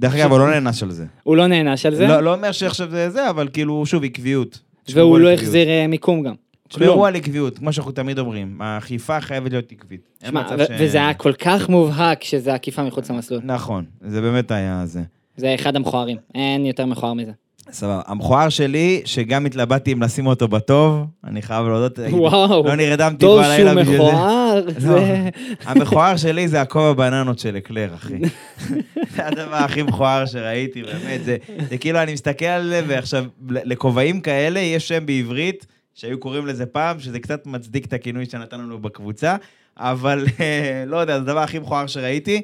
[0.00, 1.06] דרך אגב, הוא לא נענש על זה.
[1.22, 4.60] הוא לא נענש על זה, לא לא אומר שעכשיו זה זה, אבל כאילו, שוב, עקביות.
[4.94, 5.30] והוא לא.
[5.30, 6.34] החזיר אה, מיקום גם.
[6.70, 7.04] שמרו כלום.
[7.04, 8.62] על עקביות, כמו שאנחנו תמיד אומרים.
[8.62, 10.08] האכיפה חייבת להיות עקבית.
[10.26, 10.42] שמע,
[10.78, 13.40] וזה היה כל כך מובהק שזה עקיפה מחוץ למסלול.
[13.44, 15.02] נכון, זה באמת היה זה.
[15.36, 17.32] זה אחד המכוערים, אין יותר מכוער מזה.
[17.72, 18.00] סבבה.
[18.06, 23.42] המכוער שלי, שגם התלבטתי אם לשים אותו בטוב, אני חייב להודות, וואו, לא נרדמתי טוב
[23.42, 24.02] בלילה שהוא בשביל זה.
[24.02, 25.28] מכוער, לא, זה...
[25.64, 28.14] המכוער שלי זה הכובע בננות של אקלר, אחי.
[29.14, 31.24] זה הדבר הכי מכוער שראיתי, באמת.
[31.24, 31.36] זה,
[31.68, 36.66] זה כאילו, אני מסתכל על זה, ועכשיו, לכובעים כאלה יש שם בעברית, שהיו קוראים לזה
[36.66, 39.36] פעם, שזה קצת מצדיק את הכינוי שנתנו לנו בקבוצה,
[39.76, 42.42] אבל אה, לא יודע, זה הדבר הכי מכוער שראיתי.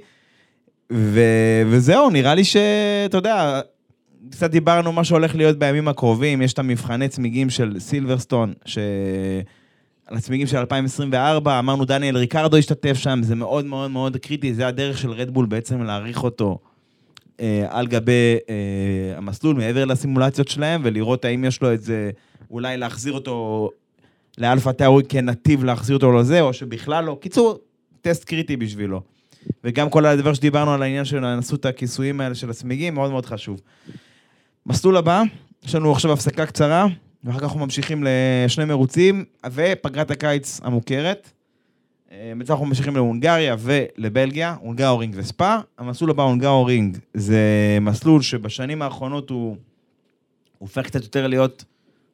[0.92, 1.20] ו,
[1.66, 3.60] וזהו, נראה לי שאתה יודע,
[4.30, 8.78] קצת דיברנו מה שהולך להיות בימים הקרובים, יש את המבחני צמיגים של סילברסטון, ש...
[10.06, 14.66] על הצמיגים של 2024, אמרנו דניאל ריקרדו השתתף שם, זה מאוד מאוד מאוד קריטי, זה
[14.66, 16.58] הדרך של רדבול בעצם להעריך אותו
[17.40, 22.10] אה, על גבי אה, המסלול, מעבר לסימולציות שלהם, ולראות האם יש לו את זה,
[22.50, 23.70] אולי להחזיר אותו
[24.38, 27.18] לאלפא טאווי כנתיב להחזיר אותו לזה, או שבכלל לא.
[27.20, 27.58] קיצור,
[28.00, 29.00] טסט קריטי בשבילו.
[29.64, 31.24] וגם כל הדבר שדיברנו על העניין של
[31.54, 33.60] את הכיסויים האלה של הצמיגים, מאוד מאוד חשוב.
[34.66, 35.22] מסלול הבא,
[35.64, 36.86] יש לנו עכשיו הפסקה קצרה,
[37.24, 41.30] ואחר כך אנחנו ממשיכים לשני מרוצים, ופגרת הקיץ המוכרת.
[42.12, 45.58] אה, בעצם אנחנו ממשיכים להונגריה ולבלגיה, הונגאורינג וספא.
[45.78, 47.38] המסלול הבא, הונגאורינג, זה
[47.80, 49.56] מסלול שבשנים האחרונות הוא
[50.58, 51.64] הוא הופך קצת יותר להיות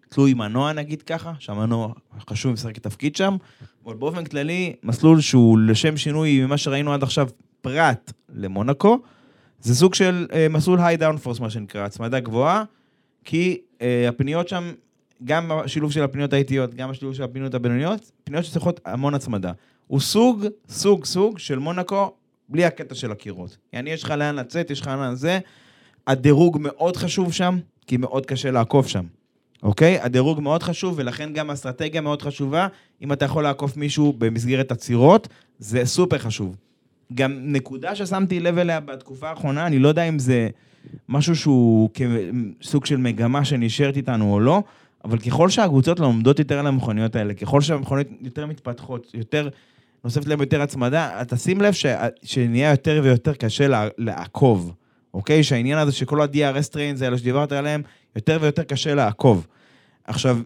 [0.09, 1.92] תלוי מנוע, נגיד ככה, שהמנוע
[2.30, 3.36] חשוב לשחק תפקיד שם,
[3.84, 7.28] אבל באופן כללי, מסלול שהוא לשם שינוי ממה שראינו עד עכשיו,
[7.61, 8.98] פרט למונקו,
[9.63, 12.65] זה סוג של אה, מסלול היי דאונפורס, מה שנקרא, הצמדה גבוהה,
[13.25, 14.73] כי אה, הפניות שם,
[15.25, 19.53] גם השילוב של הפניות האיטיות, גם השילוב של הפניות הבינוניות, פניות שצריכות המון הצמדה.
[19.87, 22.13] הוא סוג, סוג, סוג של מונקו,
[22.49, 23.57] בלי הקטע של הקירות.
[23.73, 25.39] יעני, יש לך לאן לצאת, יש לך לאן זה.
[26.07, 29.05] הדירוג מאוד חשוב שם, כי מאוד קשה לעקוף שם.
[29.63, 30.01] אוקיי?
[30.01, 32.69] הדירוג מאוד חשוב, ולכן גם האסטרטגיה מאוד חשובה.
[33.03, 36.57] אם אתה יכול לעקוף מישהו במסגרת עצירות, זה סופר חשוב.
[37.14, 40.48] גם נקודה ששמתי לב אליה בתקופה האחרונה, אני לא יודע אם זה
[41.09, 41.90] משהו שהוא
[42.62, 44.62] סוג של מגמה שנשארת איתנו או לא,
[45.05, 49.48] אבל ככל שהקבוצות לומדות יותר על המכוניות האלה, ככל שהמכוניות יותר מתפתחות, יותר,
[50.05, 51.86] נוספת להם יותר הצמדה, תשים לב ש,
[52.22, 54.74] שנהיה יותר ויותר קשה לה, לעקוב,
[55.14, 55.42] אוקיי?
[55.44, 57.82] שהעניין הזה שכל ה-DRS trains האלה שדיברת עליהם,
[58.16, 59.46] יותר ויותר קשה לעקוב.
[60.05, 60.38] עכשיו,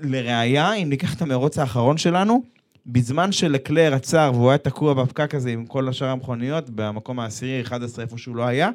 [0.00, 2.42] לראיה, אם ניקח את המרוץ האחרון שלנו,
[2.86, 8.04] בזמן שלקלר עצר והוא היה תקוע בפקק הזה עם כל השאר המכוניות, במקום העשירי, 11,
[8.04, 8.70] איפה שהוא לא היה,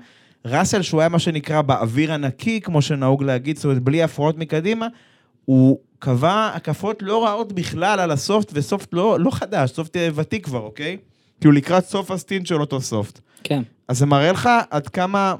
[0.45, 4.87] ראסל, שהוא היה מה שנקרא באוויר הנקי, כמו שנהוג להגיד, זאת אומרת, בלי הפרעות מקדימה,
[5.45, 10.59] הוא קבע הקפות לא רעות בכלל על הסופט, וסופט לא, לא חדש, סופט ותיק כבר,
[10.59, 10.97] אוקיי?
[11.39, 13.19] כאילו לקראת סוף הסטינט של אותו סופט.
[13.43, 13.61] כן.
[13.87, 15.35] אז זה מראה לך עד כמה,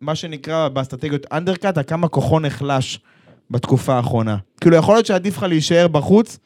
[0.00, 3.00] מה שנקרא באסטרטגיות אנדרקאט, עד כמה כוחו נחלש
[3.50, 4.36] בתקופה האחרונה.
[4.60, 6.38] כאילו, יכול להיות שעדיף לך להישאר בחוץ,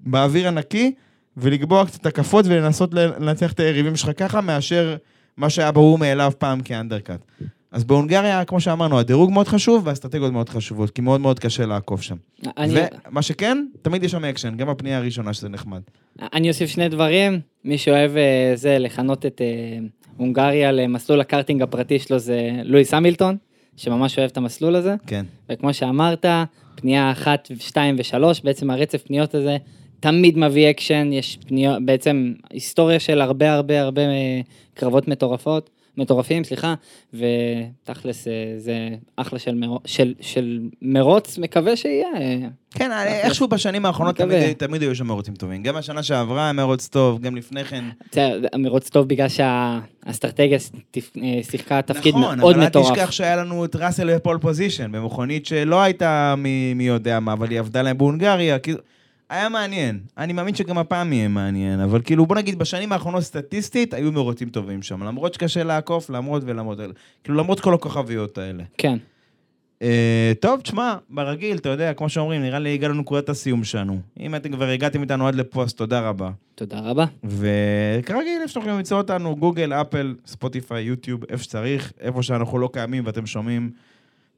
[0.00, 0.92] באוויר הנקי,
[1.36, 4.96] ולקבוע קצת הקפות ולנסות לנצח את היריבים שלך ככה, מאשר
[5.36, 7.20] מה שהיה ברור מאליו פעם כאנדרקאט.
[7.72, 12.02] אז בהונגריה, כמו שאמרנו, הדירוג מאוד חשוב והאסטרטגיות מאוד חשובות, כי מאוד מאוד קשה לעקוף
[12.02, 12.16] שם.
[12.58, 12.74] אני,
[13.10, 15.80] ומה שכן, תמיד יש שם אקשן, גם בפנייה הראשונה שזה נחמד.
[16.32, 19.78] אני אוסיף שני דברים, מי שאוהב אה, זה לכנות את אה,
[20.16, 23.36] הונגריה למסלול הקארטינג הפרטי שלו זה לואיס המילטון,
[23.76, 24.94] שממש אוהב את המסלול הזה.
[25.06, 25.24] כן.
[25.50, 26.26] וכמו שאמרת,
[26.74, 29.56] פנייה אחת, שתיים ושלוש, בעצם הרצף פניות הזה
[30.00, 34.40] תמיד מביא אקשן, יש פניות, בעצם היסטוריה של הרבה הרבה הרבה אה,
[34.74, 35.70] קרבות מטורפות.
[35.96, 36.74] מטורפים, סליחה,
[37.14, 39.76] ותכלס אה, זה אחלה של, מר...
[39.84, 42.08] של, של מרוץ, מקווה שיהיה.
[42.74, 45.62] כן, איכשהו בשנים האחרונות תמיד, תמיד היו שם מרוצים טובים.
[45.62, 47.84] גם השנה שעברה היה מרוץ טוב, גם לפני כן.
[48.58, 50.58] מרוץ טוב בגלל שהאסטרטגיה
[50.96, 52.66] אה, שיחקה תפקיד נכון, מאוד מטורף.
[52.66, 56.34] נכון, אבל אל תשכח שהיה לנו את ראסל בפול פוזיישן, במכונית שלא הייתה
[56.74, 58.58] מי יודע מה, אבל היא עבדה להם בהונגריה.
[58.58, 58.78] כאילו...
[59.30, 60.00] היה מעניין.
[60.18, 64.48] אני מאמין שגם הפעם יהיה מעניין, אבל כאילו, בוא נגיד, בשנים האחרונות סטטיסטית, היו מרוצים
[64.48, 65.02] טובים שם.
[65.02, 66.78] למרות שקשה לעקוף, למרות ולמרות,
[67.24, 68.64] כאילו, למרות כל הכוכביות האלה.
[68.78, 68.98] כן.
[69.80, 69.82] אה,
[70.40, 74.00] טוב, תשמע, ברגיל, אתה יודע, כמו שאומרים, נראה לי הגענו לנקודת הסיום שלנו.
[74.20, 76.30] אם אתם כבר הגעתם איתנו עד לפה, אז תודה רבה.
[76.54, 77.04] תודה רבה.
[77.24, 83.06] וכרגיל, שאתם יכולים למצוא אותנו, גוגל, אפל, ספוטיפיי, יוטיוב, איפה שצריך, איפה שאנחנו לא קיימים
[83.06, 83.70] ואתם שומעים,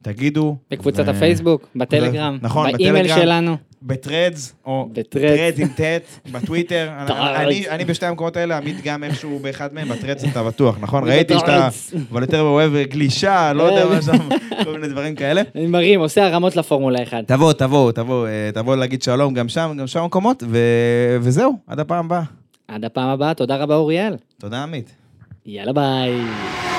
[0.03, 0.57] תגידו.
[0.71, 1.11] בקבוצת ו...
[1.11, 3.57] הפייסבוק, בטלגרם, נכון, באימייל שלנו.
[3.83, 6.91] בת'רדס, או בת'רדס עם ט', בטוויטר.
[7.37, 11.09] אני, אני בשתי המקומות האלה, עמית גם איכשהו באחד מהם, בת'רדס אתה בטוח, נכון?
[11.09, 11.69] ראיתי שאתה,
[12.11, 14.29] אבל יותר אוהב גלישה, לא יודע מה שם,
[14.65, 15.43] כל מיני דברים כאלה.
[15.55, 17.17] אני מרים, עושה הרמות לפורמולה 1.
[17.27, 20.43] תבוא, תבוא, תבוא, תבוא להגיד שלום גם שם, גם שם המקומות,
[21.21, 22.23] וזהו, עד הפעם הבאה.
[22.69, 24.17] עד הפעם הבאה, תודה רבה אוריאל.
[24.41, 24.95] תודה עמית.
[25.47, 26.72] יאללה ביי.